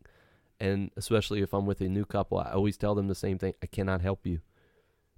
and 0.58 0.90
especially 0.96 1.42
if 1.42 1.52
I'm 1.52 1.66
with 1.66 1.82
a 1.82 1.88
new 1.90 2.06
couple, 2.06 2.38
I 2.38 2.52
always 2.52 2.78
tell 2.78 2.94
them 2.94 3.06
the 3.06 3.14
same 3.14 3.36
thing: 3.36 3.52
I 3.62 3.66
cannot 3.66 4.00
help 4.00 4.26
you. 4.26 4.40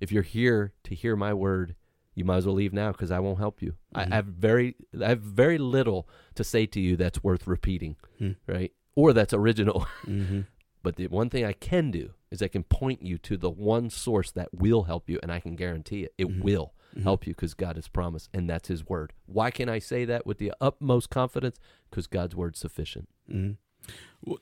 If 0.01 0.11
you're 0.11 0.25
here 0.25 0.73
to 0.83 0.95
hear 0.97 1.15
my 1.15 1.33
word, 1.33 1.77
you 2.17 2.25
might 2.25 2.39
as 2.39 2.47
well 2.47 2.57
leave 2.57 2.73
now 2.73 2.91
because 2.91 3.13
I 3.13 3.21
won't 3.21 3.39
help 3.39 3.63
you. 3.63 3.75
I 3.95 4.07
have 4.07 4.25
very, 4.25 4.75
I 5.01 5.11
have 5.11 5.21
very 5.21 5.57
little 5.57 6.09
to 6.35 6.43
say 6.43 6.67
to 6.67 6.81
you 6.81 6.97
that's 6.97 7.23
worth 7.23 7.47
repeating, 7.47 7.95
Hmm. 8.19 8.33
right? 8.49 8.73
Or 8.97 9.13
that's 9.13 9.33
original. 9.33 9.87
Mm-hmm. 10.05 10.41
But 10.83 10.97
the 10.97 11.07
one 11.07 11.31
thing 11.31 11.45
I 11.45 11.53
can 11.53 11.93
do 11.93 12.11
is 12.33 12.43
I 12.43 12.49
can 12.49 12.65
point 12.65 13.03
you 13.03 13.17
to 13.19 13.37
the 13.37 13.49
one 13.51 13.89
source 13.89 14.33
that 14.33 14.53
will 14.53 14.83
help 14.83 15.09
you, 15.09 15.21
and 15.23 15.31
I 15.31 15.39
can 15.39 15.55
guarantee 15.55 16.03
it. 16.03 16.13
It 16.19 16.27
Mhm. 16.27 16.43
will 16.43 16.75
Mhm. 16.97 17.03
help 17.03 17.27
you 17.27 17.35
because 17.35 17.55
God 17.55 17.77
has 17.77 17.89
promised, 17.89 18.29
and 18.35 18.49
that's 18.49 18.69
His 18.69 18.89
word. 18.89 19.13
Why 19.27 19.51
can 19.51 19.69
I 19.69 19.79
say 19.79 20.05
that 20.05 20.27
with 20.27 20.39
the 20.39 20.53
utmost 20.61 21.11
confidence? 21.11 21.59
Because 21.91 22.07
God's 22.07 22.35
word's 22.35 22.59
sufficient. 22.59 23.09
Mhm. 23.31 23.57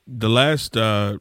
The 0.07 0.29
last 0.29 0.77
uh, 0.77 1.17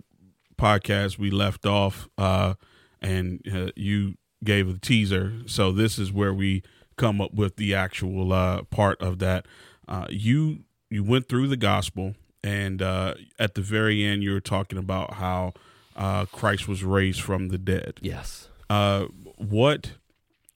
podcast 0.58 1.18
we 1.18 1.30
left 1.30 1.64
off, 1.64 2.08
uh, 2.18 2.54
and 3.00 3.40
uh, 3.52 3.70
you 3.76 4.16
gave 4.44 4.68
a 4.68 4.78
teaser. 4.78 5.32
So 5.46 5.72
this 5.72 5.98
is 5.98 6.12
where 6.12 6.34
we 6.34 6.62
come 6.96 7.20
up 7.20 7.32
with 7.32 7.56
the 7.56 7.74
actual 7.74 8.32
uh, 8.32 8.62
part 8.64 9.00
of 9.00 9.18
that. 9.20 9.46
Uh, 9.88 10.06
you 10.10 10.64
you 10.90 11.02
went 11.04 11.28
through 11.28 11.48
the 11.48 11.56
gospel, 11.56 12.14
and 12.42 12.82
uh, 12.82 13.14
at 13.38 13.54
the 13.54 13.62
very 13.62 14.04
end, 14.04 14.22
you 14.22 14.32
were 14.32 14.40
talking 14.40 14.78
about 14.78 15.14
how 15.14 15.52
uh, 15.96 16.26
Christ 16.26 16.68
was 16.68 16.82
raised 16.84 17.22
from 17.22 17.48
the 17.48 17.58
dead. 17.58 17.94
Yes. 18.02 18.48
Uh, 18.68 19.06
what 19.36 19.92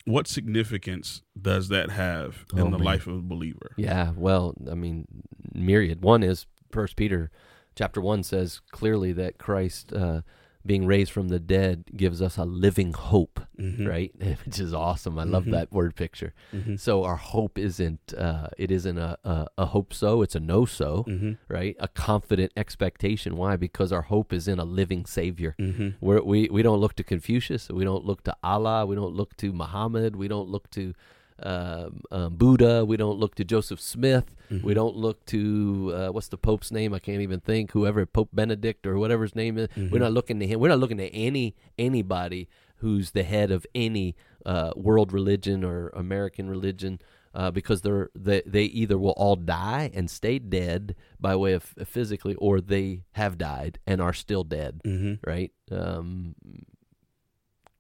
what 0.05 0.27
significance 0.27 1.23
does 1.41 1.69
that 1.69 1.91
have 1.91 2.45
in 2.53 2.61
Oh, 2.61 2.65
the 2.65 2.71
man. 2.73 2.81
life 2.83 3.07
of 3.07 3.15
a 3.17 3.23
believer? 3.23 3.73
Yeah. 3.77 4.13
Well, 4.17 4.55
I 4.71 4.75
mean, 4.75 5.07
myriad. 5.55 6.03
One 6.03 6.23
is 6.23 6.47
First 6.71 6.97
Peter, 6.97 7.31
chapter 7.77 8.01
one 8.01 8.23
says 8.23 8.61
clearly 8.73 9.13
that 9.13 9.39
Christ, 9.39 9.93
uh, 9.93 10.23
being 10.67 10.87
raised 10.87 11.13
from 11.13 11.29
the 11.29 11.39
dead, 11.39 11.85
gives 11.97 12.23
us 12.23 12.37
a 12.39 12.45
living 12.45 12.93
hope. 12.95 13.41
Mhm. 13.61 13.87
Right, 13.87 14.13
which 14.47 14.59
is 14.59 14.73
awesome. 14.73 15.19
I 15.19 15.25
love 15.25 15.45
Mhm. 15.45 15.53
that 15.53 15.71
word 15.73 15.95
picture. 15.95 16.33
Mhm. 16.53 16.79
So 16.81 17.05
our 17.05 17.17
hope 17.17 17.59
isn't 17.59 18.15
uh, 18.17 18.49
it 18.59 18.71
isn't 18.71 18.99
a, 18.99 19.19
a 19.25 19.47
a 19.59 19.67
hope 19.67 19.93
so. 19.93 20.23
It's 20.23 20.35
a 20.35 20.41
no 20.41 20.65
so. 20.65 21.05
Mhm. 21.07 21.37
Right, 21.49 21.77
a 21.79 21.89
confident 21.89 22.53
expectation. 22.57 23.37
Why? 23.37 23.57
Because 23.57 23.93
our 23.93 24.03
hope 24.03 24.33
is 24.33 24.49
in 24.49 24.59
a 24.59 24.65
living 24.65 25.05
Savior. 25.07 25.55
Mhm. 25.59 25.95
We're, 26.01 26.23
we 26.23 26.49
we 26.51 26.63
don't 26.63 26.79
look 26.81 26.95
to 26.97 27.05
Confucius. 27.05 27.69
We 27.69 27.85
don't 27.85 28.05
look 28.05 28.23
to 28.25 28.35
Allah. 28.43 28.87
We 28.87 28.97
don't 28.97 29.15
look 29.15 29.37
to 29.39 29.53
Muhammad. 29.53 30.17
We 30.17 30.29
don't 30.29 30.49
look 30.49 30.71
to 30.71 30.95
um, 31.43 32.01
um, 32.11 32.35
Buddha. 32.37 32.85
We 32.85 32.97
don't 32.97 33.19
look 33.19 33.35
to 33.37 33.45
Joseph 33.45 33.81
Smith. 33.81 34.35
We 34.51 34.59
Mhm. 34.59 34.75
don't 34.75 34.97
look 34.97 35.25
to 35.27 35.93
uh, 35.95 36.09
what's 36.13 36.29
the 36.29 36.37
Pope's 36.39 36.71
name? 36.71 36.95
I 36.95 36.99
can't 37.01 37.23
even 37.23 37.41
think. 37.41 37.73
Whoever 37.73 38.07
Pope 38.07 38.31
Benedict 38.33 38.87
or 38.87 38.99
whatever 38.99 39.23
his 39.25 39.35
name 39.35 39.59
is. 39.59 39.69
Mhm. 39.77 39.91
We're 39.91 39.99
not 39.99 40.13
looking 40.13 40.39
to 40.41 40.47
him. 40.47 40.61
We're 40.61 40.69
not 40.69 40.79
looking 40.79 40.99
to 40.99 41.09
any 41.13 41.55
anybody 41.79 42.49
who's 42.77 43.11
the 43.13 43.23
head 43.25 43.51
of 43.51 43.67
any 43.75 44.15
uh, 44.47 44.73
world 44.77 45.13
religion 45.13 45.65
or 45.65 45.89
American 45.91 46.49
religion. 46.51 47.01
Uh, 47.35 47.51
because 47.51 47.81
they're 47.83 48.11
they, 48.15 48.43
they 48.47 48.63
either 48.67 48.97
will 48.97 49.11
all 49.17 49.35
die 49.35 49.91
and 49.93 50.09
stay 50.09 50.39
dead 50.39 50.95
by 51.19 51.35
way 51.35 51.53
of 51.53 51.65
physically, 51.85 52.37
or 52.37 52.61
they 52.61 53.03
have 53.15 53.37
died 53.37 53.81
and 53.89 54.01
are 54.01 54.13
still 54.13 54.45
dead 54.45 54.81
Mhm. 54.85 55.19
right? 55.27 55.51
Um, 55.73 56.37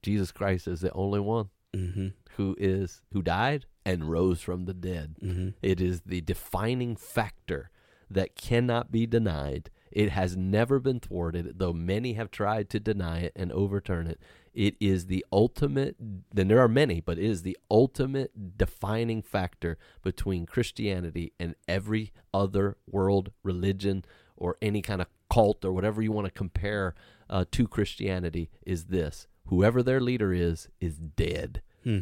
Jesus 0.03 0.33
Christ 0.33 0.67
is 0.67 0.81
the 0.81 0.93
only 0.93 1.21
one 1.21 1.51
Mhm. 1.75 2.13
who 2.37 2.57
is 2.59 3.03
who 3.13 3.23
died 3.23 3.67
and 3.85 4.11
rose 4.11 4.41
from 4.41 4.65
the 4.65 4.75
dead. 4.75 5.17
Mhm. 5.23 5.55
It 5.63 5.81
is 5.81 6.03
the 6.03 6.21
defining 6.21 6.97
factor 6.97 7.71
that 8.11 8.37
cannot 8.37 8.91
be 8.91 9.07
denied. 9.07 9.71
It 9.91 10.11
has 10.11 10.37
never 10.37 10.81
been 10.81 10.99
thwarted, 11.01 11.59
though 11.59 11.73
many 11.73 12.15
have 12.15 12.31
tried 12.31 12.69
to 12.71 12.81
deny 12.81 13.21
it 13.21 13.33
and 13.37 13.53
overturn 13.53 14.07
it. 14.09 14.21
It 14.53 14.77
is 14.81 15.07
the 15.07 15.25
ultimate, 15.33 15.97
then 16.33 16.49
there 16.49 16.59
are 16.61 16.69
many, 16.69 17.01
but 17.01 17.19
it 17.19 17.25
is 17.25 17.43
the 17.43 17.57
ultimate 17.71 18.57
defining 18.57 19.23
factor 19.23 19.79
between 20.03 20.47
Christianity 20.47 21.33
and 21.39 21.55
every 21.69 22.13
other 22.33 22.77
world 22.89 23.31
religion 23.43 24.05
or 24.37 24.57
any 24.61 24.83
kind 24.83 25.01
of 25.01 25.09
cult 25.31 25.65
or 25.65 25.73
whatever 25.73 26.03
you 26.03 26.13
want 26.13 26.27
to 26.27 26.31
compare 26.33 26.95
uh, 27.31 27.45
to 27.53 27.67
Christianity 27.69 28.51
is 28.67 28.87
this 28.87 29.27
whoever 29.46 29.83
their 29.83 30.00
leader 30.00 30.33
is, 30.33 30.68
is 30.80 30.96
dead. 30.98 31.62
Hmm. 31.85 32.00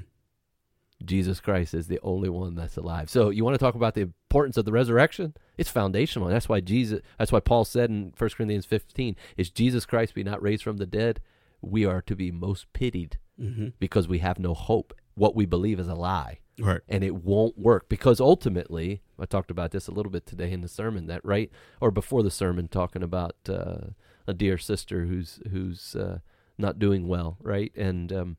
Jesus 1.05 1.41
Christ 1.41 1.75
is 1.75 1.89
the 1.89 1.99
only 2.03 2.29
one 2.29 2.55
that's 2.55 2.77
alive. 2.77 3.11
So 3.11 3.31
you 3.31 3.45
want 3.45 3.55
to 3.55 3.59
talk 3.59 3.75
about 3.75 3.95
the 3.95 4.03
importance 4.03 4.57
of 4.57 4.65
the 4.65 4.71
resurrection? 4.73 5.35
It's 5.59 5.69
foundational. 5.71 6.29
That's 6.29 6.49
why 6.49 6.61
Jesus 6.61 7.01
that's 7.19 7.33
why 7.33 7.41
Paul 7.41 7.65
said 7.65 7.91
in 7.91 8.13
1 8.17 8.31
Corinthians 8.31 8.67
15, 8.67 9.17
is 9.37 9.51
Jesus 9.51 9.85
Christ 9.85 10.15
be 10.15 10.23
not 10.23 10.41
raised 10.41 10.63
from 10.63 10.77
the 10.77 10.87
dead, 10.87 11.21
we 11.61 11.85
are 11.85 12.03
to 12.03 12.15
be 12.15 12.31
most 12.31 12.73
pitied 12.73 13.19
Mhm. 13.41 13.73
because 13.81 14.07
we 14.07 14.19
have 14.19 14.39
no 14.39 14.55
hope. 14.55 14.95
What 15.15 15.35
we 15.35 15.45
believe 15.45 15.81
is 15.81 15.89
a 15.89 15.95
lie 15.95 16.39
Right. 16.61 16.83
and 16.89 17.03
it 17.03 17.17
won't 17.17 17.59
work 17.59 17.89
because 17.89 18.21
ultimately 18.21 19.03
I 19.19 19.25
talked 19.27 19.51
about 19.51 19.73
this 19.73 19.89
a 19.89 19.93
little 19.93 20.13
bit 20.13 20.25
today 20.27 20.53
in 20.53 20.61
the 20.61 20.69
sermon. 20.69 21.07
That 21.09 21.25
right 21.25 21.51
or 21.81 21.91
before 21.91 22.23
the 22.23 22.31
sermon, 22.31 22.69
talking 22.69 23.03
about 23.03 23.35
uh, 23.49 23.89
a 24.29 24.35
dear 24.35 24.57
sister 24.57 25.07
who's 25.07 25.41
who's 25.51 25.97
uh, 25.97 26.21
not 26.63 26.79
doing 26.79 27.07
well, 27.09 27.37
right? 27.43 27.73
And 27.77 28.13
um, 28.13 28.37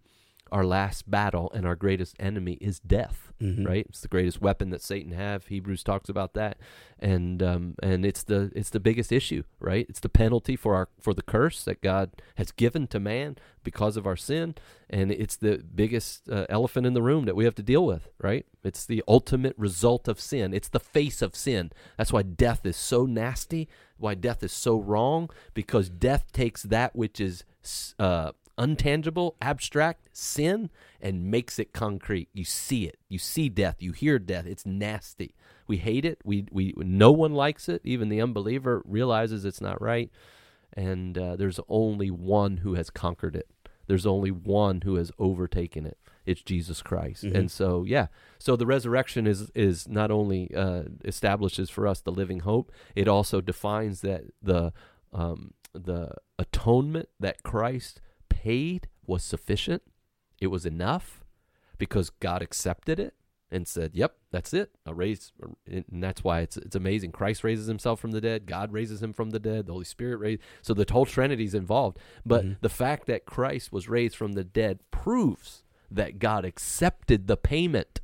our 0.54 0.64
last 0.66 1.10
battle 1.10 1.52
and 1.56 1.66
our 1.66 1.76
greatest 1.76 2.16
enemy 2.20 2.54
is 2.62 2.80
death, 2.80 3.34
Mhm. 3.42 3.66
right? 3.68 3.86
It's 3.90 4.02
the 4.02 4.08
greatest 4.08 4.40
weapon 4.40 4.70
that 4.70 4.82
Satan 4.84 5.12
have. 5.12 5.48
Hebrews 5.48 5.84
talks 5.84 6.10
about 6.10 6.34
that, 6.36 6.58
and 7.00 7.42
um, 7.42 7.76
and 7.82 8.06
it's 8.06 8.24
the 8.24 8.52
it's 8.56 8.70
the 8.70 8.80
biggest 8.80 9.12
issue, 9.12 9.44
right? 9.60 9.86
It's 9.90 10.00
the 10.00 10.10
penalty 10.10 10.56
for 10.56 10.76
our 10.76 10.88
for 11.02 11.14
the 11.16 11.24
curse 11.24 11.64
that 11.66 11.82
God 11.82 12.12
has 12.36 12.52
given 12.52 12.86
to 12.88 13.00
man 13.00 13.36
because 13.64 13.98
of 13.98 14.06
our 14.06 14.16
sin, 14.16 14.54
and 14.90 15.12
it's 15.12 15.36
the 15.36 15.64
biggest 15.74 16.30
uh, 16.30 16.46
elephant 16.50 16.86
in 16.86 16.94
the 16.94 17.02
room 17.02 17.26
that 17.26 17.36
we 17.36 17.46
have 17.46 17.56
to 17.56 17.64
deal 17.64 17.86
with, 17.86 18.10
right? 18.22 18.46
It's 18.64 18.86
the 18.86 19.04
ultimate 19.08 19.56
result 19.58 20.08
of 20.08 20.20
sin. 20.20 20.54
It's 20.54 20.70
the 20.70 20.80
face 20.80 21.22
of 21.24 21.36
sin. 21.36 21.72
That's 21.98 22.14
why 22.14 22.22
death 22.22 22.64
is 22.66 22.78
so 22.78 23.06
nasty. 23.08 23.68
Why 23.98 24.14
death 24.16 24.44
is 24.44 24.52
so 24.52 24.78
wrong 24.80 25.30
because 25.54 25.90
death 25.90 26.32
takes 26.32 26.64
that 26.64 26.96
which 26.96 27.20
is 27.22 27.44
uh, 27.98 28.32
untangible, 28.58 29.36
abstract 29.42 30.10
sin 30.14 30.70
and 31.02 31.26
makes 31.32 31.60
it 31.60 31.74
concrete. 31.74 32.30
You 32.34 32.46
see 32.46 32.86
it. 32.86 32.98
You 33.10 33.20
see 33.20 33.50
death. 33.50 33.78
You 33.80 33.92
hear 33.92 34.20
death. 34.20 34.46
It's 34.46 34.66
nasty. 34.66 35.36
We 35.68 35.78
hate 35.78 36.06
it. 36.06 36.20
We 36.24 36.46
we 36.52 36.74
no 36.78 37.12
one 37.12 37.34
likes 37.34 37.70
it. 37.70 37.82
Even 37.84 38.10
the 38.10 38.22
unbeliever 38.22 38.82
realizes 38.86 39.46
it's 39.46 39.62
not 39.62 39.82
right. 39.82 40.12
And 40.76 41.18
uh, 41.18 41.36
there's 41.36 41.60
only 41.70 42.10
one 42.10 42.58
who 42.58 42.74
has 42.76 42.90
conquered 42.90 43.36
it. 43.36 43.48
There's 43.88 44.06
only 44.06 44.32
one 44.32 44.82
who 44.82 44.96
has 44.96 45.12
overtaken 45.20 45.86
it. 45.86 45.98
It's 46.26 46.42
Jesus 46.42 46.82
Christ. 46.82 47.24
Mhm. 47.26 47.36
And 47.36 47.52
so 47.52 47.84
yeah. 47.84 48.08
So 48.40 48.56
the 48.56 48.66
resurrection 48.66 49.28
is 49.28 49.52
is 49.56 49.88
not 49.88 50.10
only 50.12 50.54
uh, 50.56 50.84
establishes 51.04 51.70
for 51.70 51.88
us 51.88 52.02
the 52.02 52.12
living 52.12 52.42
hope. 52.42 52.72
It 52.96 53.08
also 53.08 53.42
defines 53.42 54.02
that 54.02 54.24
the 54.42 54.74
um, 55.12 55.54
the 55.74 56.12
atonement 56.40 57.10
that 57.20 57.44
Christ 57.44 58.02
paid 58.44 58.88
was 59.06 59.24
sufficient. 59.24 59.82
It 60.42 60.48
was 60.48 60.66
enough 60.66 61.24
because 61.78 62.10
God 62.10 62.42
accepted 62.42 63.00
it 63.00 63.14
and 63.50 63.68
said, 63.68 63.92
"Yep, 63.94 64.18
that's 64.32 64.54
it. 64.54 64.72
I 64.86 64.92
raised," 64.92 65.32
and 65.68 65.86
that's 66.04 66.24
why 66.24 66.42
it's 66.42 66.58
it's 66.58 66.76
amazing. 66.76 67.12
Christ 67.12 67.44
raises 67.44 67.68
himself 67.68 68.00
from 68.00 68.12
the 68.12 68.22
dead. 68.22 68.46
God 68.46 68.74
raises 68.74 69.02
him 69.02 69.14
from 69.14 69.30
the 69.30 69.40
dead. 69.40 69.68
The 69.68 69.74
Holy 69.74 69.86
Spirit 69.86 70.18
raised. 70.18 70.42
So 70.62 70.74
the 70.74 70.86
whole 70.92 71.06
Trinity 71.06 71.46
is 71.46 71.54
involved. 71.54 71.98
But 72.26 72.44
Mhm. 72.44 72.58
the 72.62 72.70
fact 72.84 73.06
that 73.08 73.26
Christ 73.26 73.72
was 73.72 73.88
raised 73.88 74.16
from 74.16 74.34
the 74.34 74.44
dead 74.44 74.80
proves 74.92 75.64
that 75.92 76.20
God 76.20 76.44
accepted 76.46 77.28
the 77.28 77.38
payment, 77.38 78.02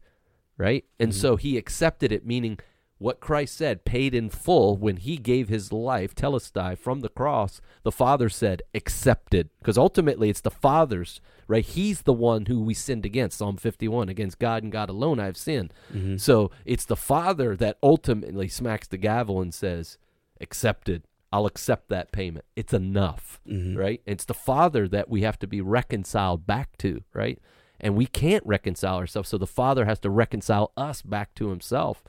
right? 0.58 0.86
And 1.00 1.12
Mhm. 1.12 1.16
so 1.16 1.36
He 1.36 1.58
accepted 1.58 2.12
it, 2.12 2.26
meaning 2.26 2.60
what 3.00 3.20
Christ 3.22 3.56
said, 3.58 3.86
paid 3.86 4.14
in 4.14 4.30
full 4.30 4.78
when 4.78 4.98
he 4.98 5.18
gave 5.18 5.48
his 5.50 5.72
life, 5.74 6.14
telestai, 6.14 6.78
from 6.78 7.00
the 7.00 7.10
cross, 7.10 7.62
the 7.84 7.92
Father 7.92 8.30
said, 8.30 8.62
accepted. 8.76 9.50
Because 9.60 9.78
ultimately 9.78 10.30
it's 10.30 10.42
the 10.42 10.52
Father's, 10.52 11.22
right? 11.48 11.66
He's 11.66 12.02
the 12.02 12.14
one 12.14 12.46
who 12.46 12.62
we 12.62 12.74
sinned 12.74 13.06
against. 13.06 13.38
Psalm 13.38 13.56
51, 13.58 14.10
against 14.10 14.38
God 14.38 14.64
and 14.64 14.72
God 14.72 14.90
alone 14.90 15.20
I 15.20 15.26
have 15.26 15.38
sinned. 15.38 15.74
Mhm. 15.94 16.20
So 16.20 16.52
it's 16.66 16.86
the 16.86 16.98
Father 16.98 17.56
that 17.56 17.78
ultimately 17.82 18.50
smacks 18.50 18.88
the 18.88 18.98
gavel 18.98 19.42
and 19.42 19.54
says, 19.54 19.98
accepted. 20.42 21.04
I'll 21.32 21.46
accept 21.46 21.90
that 21.90 22.12
payment. 22.12 22.46
It's 22.56 22.74
enough, 22.74 23.40
Mhm. 23.48 23.78
right? 23.78 24.02
It's 24.06 24.26
the 24.26 24.34
Father 24.34 24.88
that 24.90 25.10
we 25.10 25.22
have 25.22 25.40
to 25.40 25.48
be 25.48 25.62
reconciled 25.62 26.46
back 26.46 26.78
to, 26.80 27.04
right? 27.14 27.40
And 27.80 27.96
we 27.96 28.08
can't 28.08 28.46
reconcile 28.46 28.98
ourselves. 28.98 29.30
So 29.30 29.38
the 29.38 29.48
Father 29.48 29.86
has 29.86 30.00
to 30.00 30.10
reconcile 30.10 30.74
us 30.76 31.02
back 31.02 31.34
to 31.36 31.50
himself. 31.50 32.04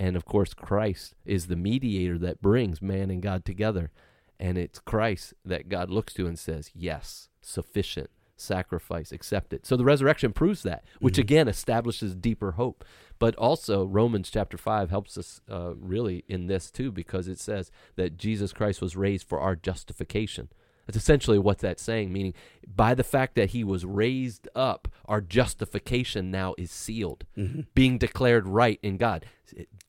And 0.00 0.16
of 0.16 0.24
course, 0.24 0.54
Christ 0.54 1.14
is 1.26 1.46
the 1.48 1.56
mediator 1.56 2.16
that 2.18 2.40
brings 2.40 2.80
man 2.80 3.10
and 3.10 3.20
God 3.20 3.44
together. 3.44 3.90
And 4.38 4.56
it's 4.56 4.78
Christ 4.78 5.34
that 5.44 5.68
God 5.68 5.90
looks 5.90 6.14
to 6.14 6.26
and 6.26 6.38
says, 6.38 6.70
Yes, 6.74 7.28
sufficient 7.42 8.08
sacrifice, 8.34 9.12
accept 9.12 9.52
it. 9.52 9.66
So 9.66 9.76
the 9.76 9.84
resurrection 9.84 10.32
proves 10.32 10.62
that, 10.62 10.82
which 11.00 11.16
Mhm. 11.16 11.20
again 11.20 11.48
establishes 11.48 12.14
deeper 12.14 12.52
hope. 12.52 12.82
But 13.18 13.36
also, 13.36 13.84
Romans 13.84 14.30
chapter 14.30 14.56
5 14.56 14.88
helps 14.88 15.18
us 15.18 15.42
uh, 15.46 15.74
really 15.76 16.24
in 16.26 16.46
this 16.46 16.70
too, 16.70 16.90
because 16.90 17.28
it 17.28 17.38
says 17.38 17.70
that 17.96 18.16
Jesus 18.16 18.54
Christ 18.54 18.80
was 18.80 18.96
raised 18.96 19.28
for 19.28 19.38
our 19.40 19.54
justification. 19.54 20.48
That's 20.86 20.96
essentially 20.96 21.38
what 21.38 21.58
that's 21.58 21.82
saying, 21.82 22.10
meaning 22.10 22.32
by 22.66 22.94
the 22.94 23.04
fact 23.04 23.34
that 23.34 23.50
he 23.50 23.62
was 23.62 23.84
raised 23.84 24.48
up, 24.56 24.88
our 25.04 25.20
justification 25.20 26.30
now 26.30 26.54
is 26.56 26.70
sealed 26.70 27.26
Mhm. 27.36 27.66
being 27.74 27.98
declared 27.98 28.48
right 28.48 28.80
in 28.82 28.96
God. 28.96 29.26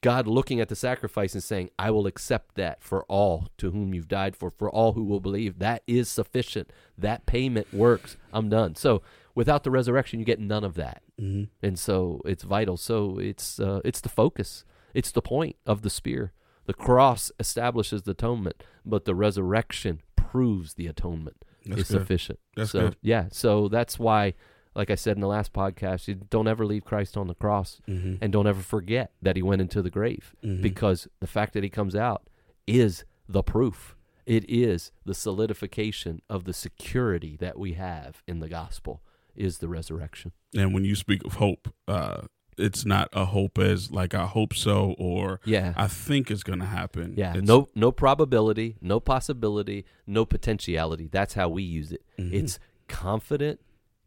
God 0.01 0.25
looking 0.27 0.59
at 0.59 0.67
the 0.69 0.75
sacrifice 0.75 1.33
and 1.33 1.43
saying, 1.43 1.69
I 1.77 1.91
will 1.91 2.07
accept 2.07 2.55
that 2.55 2.81
for 2.81 3.03
all 3.03 3.47
to 3.59 3.69
whom 3.71 3.93
you've 3.93 4.07
died 4.07 4.35
for, 4.35 4.49
for 4.49 4.69
all 4.69 4.93
who 4.93 5.03
will 5.03 5.19
believe. 5.19 5.59
That 5.59 5.83
is 5.85 6.09
sufficient. 6.09 6.71
That 6.97 7.25
payment 7.27 7.71
works. 7.73 8.17
I'm 8.33 8.49
done. 8.49 8.75
So 8.75 9.03
without 9.35 9.63
the 9.63 9.71
resurrection, 9.71 10.19
you 10.19 10.25
get 10.25 10.39
none 10.39 10.63
of 10.63 10.73
that. 10.75 11.03
Mhm. 11.19 11.49
And 11.61 11.77
so 11.77 12.21
it's 12.25 12.43
vital. 12.43 12.77
So 12.77 13.19
it's 13.19 13.59
uh, 13.59 13.81
it's 13.85 14.01
the 14.01 14.09
focus. 14.09 14.65
It's 14.93 15.11
the 15.11 15.21
point 15.21 15.55
of 15.65 15.83
the 15.83 15.89
spear. 15.89 16.33
The 16.65 16.73
cross 16.73 17.31
establishes 17.39 18.01
the 18.03 18.11
atonement, 18.11 18.63
but 18.85 19.05
the 19.05 19.15
resurrection 19.15 20.01
proves 20.15 20.73
the 20.75 20.87
atonement 20.87 21.43
That's 21.65 21.81
is 21.81 21.87
good. 21.89 21.99
sufficient. 21.99 22.39
That's 22.55 22.71
so 22.71 22.79
good. 22.81 22.97
yeah, 23.01 23.25
so 23.31 23.67
that's 23.67 23.97
why, 23.99 24.33
like 24.75 24.89
I 24.89 24.95
said 24.95 25.17
in 25.17 25.21
the 25.21 25.27
last 25.27 25.53
podcast, 25.53 26.07
you 26.07 26.15
don't 26.15 26.47
ever 26.47 26.65
leave 26.65 26.85
Christ 26.85 27.17
on 27.17 27.27
the 27.27 27.33
cross, 27.35 27.81
Mhm. 27.87 28.17
and 28.21 28.31
don't 28.31 28.47
ever 28.47 28.61
forget 28.61 29.11
that 29.21 29.35
he 29.35 29.41
went 29.41 29.61
into 29.61 29.81
the 29.81 29.89
grave, 29.89 30.35
Mhm. 30.43 30.61
because 30.61 31.07
the 31.19 31.27
fact 31.27 31.53
that 31.53 31.63
he 31.63 31.69
comes 31.69 31.95
out 31.95 32.27
is 32.67 33.03
the 33.27 33.43
proof. 33.43 33.95
It 34.25 34.45
is 34.49 34.91
the 35.03 35.13
solidification 35.13 36.21
of 36.29 36.43
the 36.45 36.53
security 36.53 37.35
that 37.37 37.57
we 37.59 37.73
have 37.73 38.21
in 38.27 38.39
the 38.39 38.47
gospel 38.49 39.01
is 39.35 39.57
the 39.59 39.67
resurrection. 39.67 40.31
and 40.53 40.73
when 40.73 40.83
you 40.83 40.95
speak 40.95 41.23
of 41.25 41.35
hope, 41.35 41.73
uh, 41.87 42.21
it's 42.57 42.85
not 42.85 43.07
a 43.13 43.23
hope 43.25 43.57
as 43.57 43.89
like 43.91 44.13
I 44.13 44.25
hope 44.25 44.53
so 44.53 44.93
or 44.99 45.39
Yeah. 45.45 45.73
I 45.77 45.87
think 45.87 46.29
it's 46.29 46.43
going 46.43 46.59
to 46.59 46.65
happen. 46.65 47.13
yeah, 47.15 47.31
It's- 47.31 47.47
no 47.47 47.69
no 47.75 47.91
probability, 47.93 48.75
no 48.81 48.99
possibility, 48.99 49.85
no 50.05 50.25
potentiality. 50.25 51.07
That's 51.07 51.33
how 51.35 51.47
we 51.47 51.63
use 51.63 51.91
it. 51.93 52.03
Mhm. 52.19 52.33
It's 52.33 52.59
confident, 52.89 53.61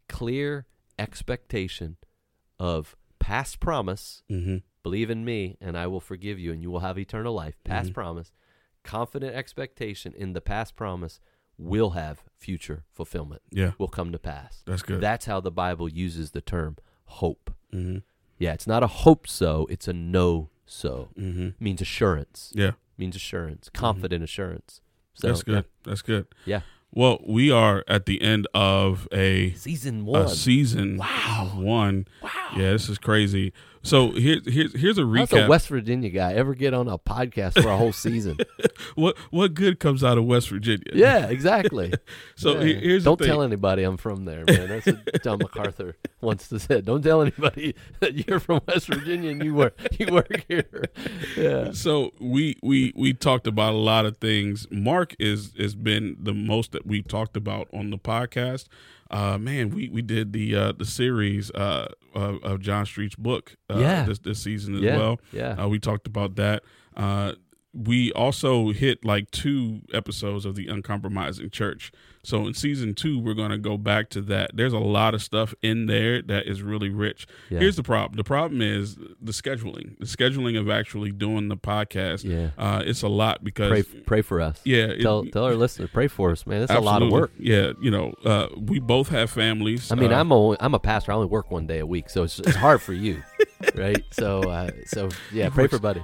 clear 0.07 0.65
expectation 0.97 1.97
of 2.59 2.95
past 3.19 3.59
promise. 3.59 4.21
Mhm. 4.29 4.63
Believe 4.83 5.09
in 5.09 5.25
me, 5.25 5.57
and 5.59 5.77
I 5.77 5.87
will 5.87 5.99
forgive 5.99 6.39
you, 6.39 6.51
and 6.51 6.61
you 6.61 6.69
will 6.69 6.81
have 6.81 6.97
eternal 6.99 7.33
life. 7.33 7.55
Past 7.63 7.89
Mhm. 7.89 7.93
promise. 7.95 8.31
Confident 8.83 9.35
expectation 9.35 10.13
in 10.13 10.33
the 10.33 10.41
past 10.41 10.75
promise 10.75 11.19
will 11.57 11.91
have 11.91 12.23
future 12.37 12.83
fulfillment, 12.91 13.41
yeah, 13.49 13.71
will 13.79 13.87
come 13.87 14.11
to 14.11 14.19
pass. 14.19 14.61
that's 14.65 14.83
good. 14.83 15.01
That's 15.01 15.25
how 15.25 15.39
the 15.39 15.49
Bible 15.51 15.89
uses 15.89 16.31
the 16.31 16.41
term 16.41 16.77
hope. 17.05 17.55
Mhm. 17.73 18.03
Yeah, 18.37 18.53
it's 18.53 18.67
not 18.67 18.83
a 18.83 18.87
hope 18.87 19.25
so, 19.27 19.65
it's 19.69 19.87
a 19.87 19.93
no 19.93 20.49
so. 20.65 21.09
Mhm. 21.17 21.49
It 21.55 21.61
means 21.61 21.81
assurance. 21.81 22.51
Yeah, 22.53 22.73
means 22.97 23.15
assurance, 23.15 23.69
confident 23.69 24.23
assurance. 24.23 24.81
So 25.15 25.27
that's 25.29 25.43
good. 25.43 25.65
That's 25.83 26.01
good. 26.01 26.27
Yeah. 26.45 26.61
Well, 26.91 27.19
we 27.27 27.51
are 27.51 27.83
at 27.87 28.05
the 28.05 28.21
end 28.21 28.47
of 28.53 29.07
a. 29.11 29.51
Season 29.53 30.05
one. 30.05 30.21
a 30.23 30.29
season 30.29 30.97
Wow. 30.97 31.51
one. 31.55 32.07
wow. 32.21 32.29
Yeah, 32.55 32.71
this 32.71 32.87
is 32.89 32.97
crazy. 32.97 33.51
So 33.85 34.09
here, 34.13 34.39
here's 34.43 34.73
here's 34.73 34.97
a 34.97 35.03
How's 35.03 35.29
recap. 35.29 35.45
a 35.45 35.47
West 35.47 35.67
Virginia 35.67 36.09
guy 36.09 36.33
ever 36.33 36.55
get 36.55 36.73
on 36.73 36.87
a 36.87 36.97
podcast 36.97 37.61
for 37.61 37.69
a 37.69 37.77
whole 37.77 37.93
season? 37.93 38.37
what 38.95 39.15
what 39.29 39.53
good 39.53 39.79
comes 39.79 40.03
out 40.03 40.17
of 40.17 40.25
West 40.25 40.49
Virginia? 40.49 40.85
yeah, 40.93 41.27
exactly. 41.27 41.93
So 42.35 42.59
Yeah. 42.61 42.79
here's 42.79 43.03
don't 43.03 43.17
the 43.19 43.25
thing. 43.25 43.31
tell 43.33 43.43
anybody 43.43 43.83
I'm 43.83 43.97
from 43.97 44.25
there, 44.25 44.43
man. 44.45 44.67
That's 44.67 44.87
what 44.87 45.23
John 45.23 45.37
MacArthur 45.37 45.95
once 46.19 46.51
said. 46.57 46.85
Don't 46.85 47.01
tell 47.03 47.21
anybody 47.21 47.75
that 47.99 48.27
you're 48.27 48.39
from 48.39 48.59
West 48.67 48.87
Virginia 48.87 49.29
and 49.31 49.43
you 49.43 49.53
work 49.53 49.77
you 49.99 50.07
work 50.11 50.45
here. 50.47 50.65
Yeah. 51.37 51.71
So 51.71 52.11
we 52.19 52.57
we 52.63 52.91
we 52.95 53.13
talked 53.13 53.45
about 53.45 53.73
a 53.73 53.77
lot 53.77 54.05
of 54.07 54.17
things. 54.17 54.65
Mark 54.71 55.15
is 55.19 55.53
has 55.59 55.75
been 55.75 56.17
the 56.19 56.33
most 56.33 56.71
that 56.71 56.87
we've 56.87 57.07
talked 57.07 57.37
about 57.37 57.67
on 57.71 57.91
the 57.91 57.97
podcast. 57.99 58.65
Uh, 59.11 59.37
man, 59.37 59.69
we 59.69 59.89
we 59.89 60.01
did 60.01 60.33
the 60.33 60.55
uh, 60.55 60.71
the 60.71 60.85
series 60.85 61.51
uh, 61.51 61.87
of, 62.13 62.43
of 62.43 62.59
John 62.61 62.85
Street's 62.85 63.15
book 63.15 63.55
uh, 63.69 63.77
Yeah. 63.79 64.03
this 64.05 64.19
this 64.19 64.39
season 64.41 64.75
as 64.75 64.81
Yeah. 64.81 64.97
well. 64.97 65.19
Yeah. 65.31 65.63
Uh, 65.63 65.67
we 65.67 65.79
talked 65.79 66.07
about 66.07 66.35
that. 66.37 66.63
Uh, 66.97 67.33
we 67.73 68.11
also 68.13 68.69
hit 68.71 69.03
like 69.05 69.29
two 69.31 69.81
episodes 69.93 70.45
of 70.45 70.55
the 70.55 70.67
uncompromising 70.67 71.49
church. 71.49 71.91
So 72.25 72.47
in 72.47 72.53
season 72.53 72.93
two, 72.95 73.19
we're 73.19 73.33
going 73.33 73.51
to 73.51 73.57
go 73.57 73.77
back 73.77 74.09
to 74.11 74.21
that. 74.23 74.51
There's 74.55 74.73
a 74.73 74.79
lot 74.79 75.13
of 75.13 75.21
stuff 75.21 75.53
in 75.61 75.85
there 75.85 76.21
that 76.23 76.47
is 76.47 76.61
really 76.61 76.89
rich. 76.89 77.27
Yeah. 77.49 77.59
Here's 77.59 77.75
the 77.75 77.83
problem. 77.83 78.17
The 78.17 78.23
problem 78.23 78.61
is 78.61 78.95
the 78.95 79.31
scheduling. 79.31 79.97
The 79.99 80.05
scheduling 80.05 80.59
of 80.59 80.69
actually 80.69 81.11
doing 81.11 81.47
the 81.49 81.57
podcast. 81.57 82.23
Yeah. 82.23 82.49
Uh, 82.57 82.81
it's 82.85 83.01
a 83.03 83.07
lot 83.07 83.43
because 83.43 83.69
Pray 83.69 83.83
pray 83.83 84.21
for 84.21 84.41
us. 84.41 84.59
yeah, 84.63 84.85
it- 84.85 85.01
Tell 85.01 85.23
tell 85.25 85.45
our 85.45 85.55
listeners, 85.55 85.89
pray 85.93 86.07
for 86.07 86.31
us, 86.31 86.45
man. 86.47 86.63
It's 86.63 86.71
a 86.71 86.79
lot 86.79 87.01
of 87.03 87.11
work. 87.11 87.31
Yeah, 87.37 87.73
you 87.81 87.91
know, 87.91 88.13
uh, 88.25 88.47
we 88.57 88.79
both 88.79 89.09
have 89.09 89.29
families. 89.29 89.91
I 89.91 89.95
mean, 89.95 90.11
Uh, 90.11 90.19
I'm 90.19 90.31
only, 90.31 90.57
I'm 90.59 90.73
a 90.73 90.79
pastor. 90.79 91.11
I 91.11 91.15
only 91.15 91.27
work 91.27 91.51
one 91.51 91.67
day 91.67 91.79
a 91.79 91.85
week, 91.85 92.09
so 92.09 92.23
it's 92.23 92.39
it's 92.39 92.55
hard 92.55 92.81
for 92.81 92.93
you. 92.93 93.21
Right? 93.75 94.03
So, 94.11 94.41
uh, 94.49 94.69
so 94.85 95.09
yeah, 95.31 95.49
pray 95.49 95.67
for 95.67 95.79
Buddy. 95.79 96.03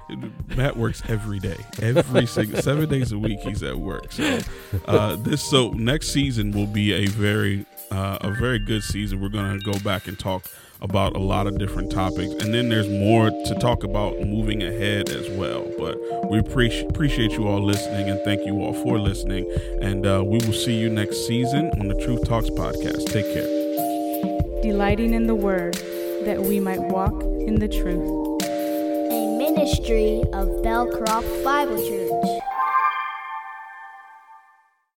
Matt 0.55 0.77
works 0.77 1.01
every 1.07 1.39
day, 1.39 1.57
every 1.81 2.25
single 2.25 2.61
seven 2.61 2.89
days 2.89 3.11
a 3.11 3.19
week. 3.19 3.39
He's 3.41 3.63
at 3.63 3.77
work. 3.77 4.11
So 4.11 4.39
uh, 4.85 5.15
this 5.17 5.43
so 5.43 5.69
next 5.71 6.07
season 6.07 6.51
will 6.51 6.67
be 6.67 6.93
a 6.93 7.07
very 7.07 7.65
uh, 7.91 8.17
a 8.21 8.31
very 8.31 8.59
good 8.59 8.83
season. 8.83 9.21
We're 9.21 9.29
gonna 9.29 9.59
go 9.59 9.77
back 9.79 10.07
and 10.07 10.17
talk 10.17 10.45
about 10.81 11.15
a 11.15 11.19
lot 11.19 11.45
of 11.45 11.59
different 11.59 11.91
topics, 11.91 12.33
and 12.43 12.53
then 12.53 12.69
there's 12.69 12.89
more 12.89 13.29
to 13.29 13.55
talk 13.59 13.83
about 13.83 14.19
moving 14.21 14.63
ahead 14.63 15.09
as 15.09 15.29
well. 15.29 15.71
But 15.77 16.29
we 16.31 16.39
appreciate 16.39 16.89
appreciate 16.89 17.31
you 17.33 17.47
all 17.47 17.63
listening, 17.63 18.09
and 18.09 18.19
thank 18.23 18.45
you 18.45 18.61
all 18.61 18.73
for 18.73 18.97
listening. 18.99 19.51
And 19.81 20.05
uh, 20.05 20.23
we 20.25 20.39
will 20.45 20.53
see 20.53 20.73
you 20.73 20.89
next 20.89 21.27
season 21.27 21.71
on 21.79 21.87
the 21.87 21.95
Truth 21.95 22.27
Talks 22.27 22.49
podcast. 22.49 23.05
Take 23.11 23.31
care. 23.33 24.61
Delighting 24.63 25.13
in 25.13 25.27
the 25.27 25.35
Word, 25.35 25.75
that 26.25 26.39
we 26.39 26.59
might 26.59 26.79
walk 26.79 27.23
in 27.23 27.55
the 27.55 27.67
truth. 27.67 28.41
A 28.43 29.37
ministry 29.37 30.21
of 30.33 30.47
Belcroft 30.63 31.43
Bible 31.43 31.77
Church. 31.77 32.50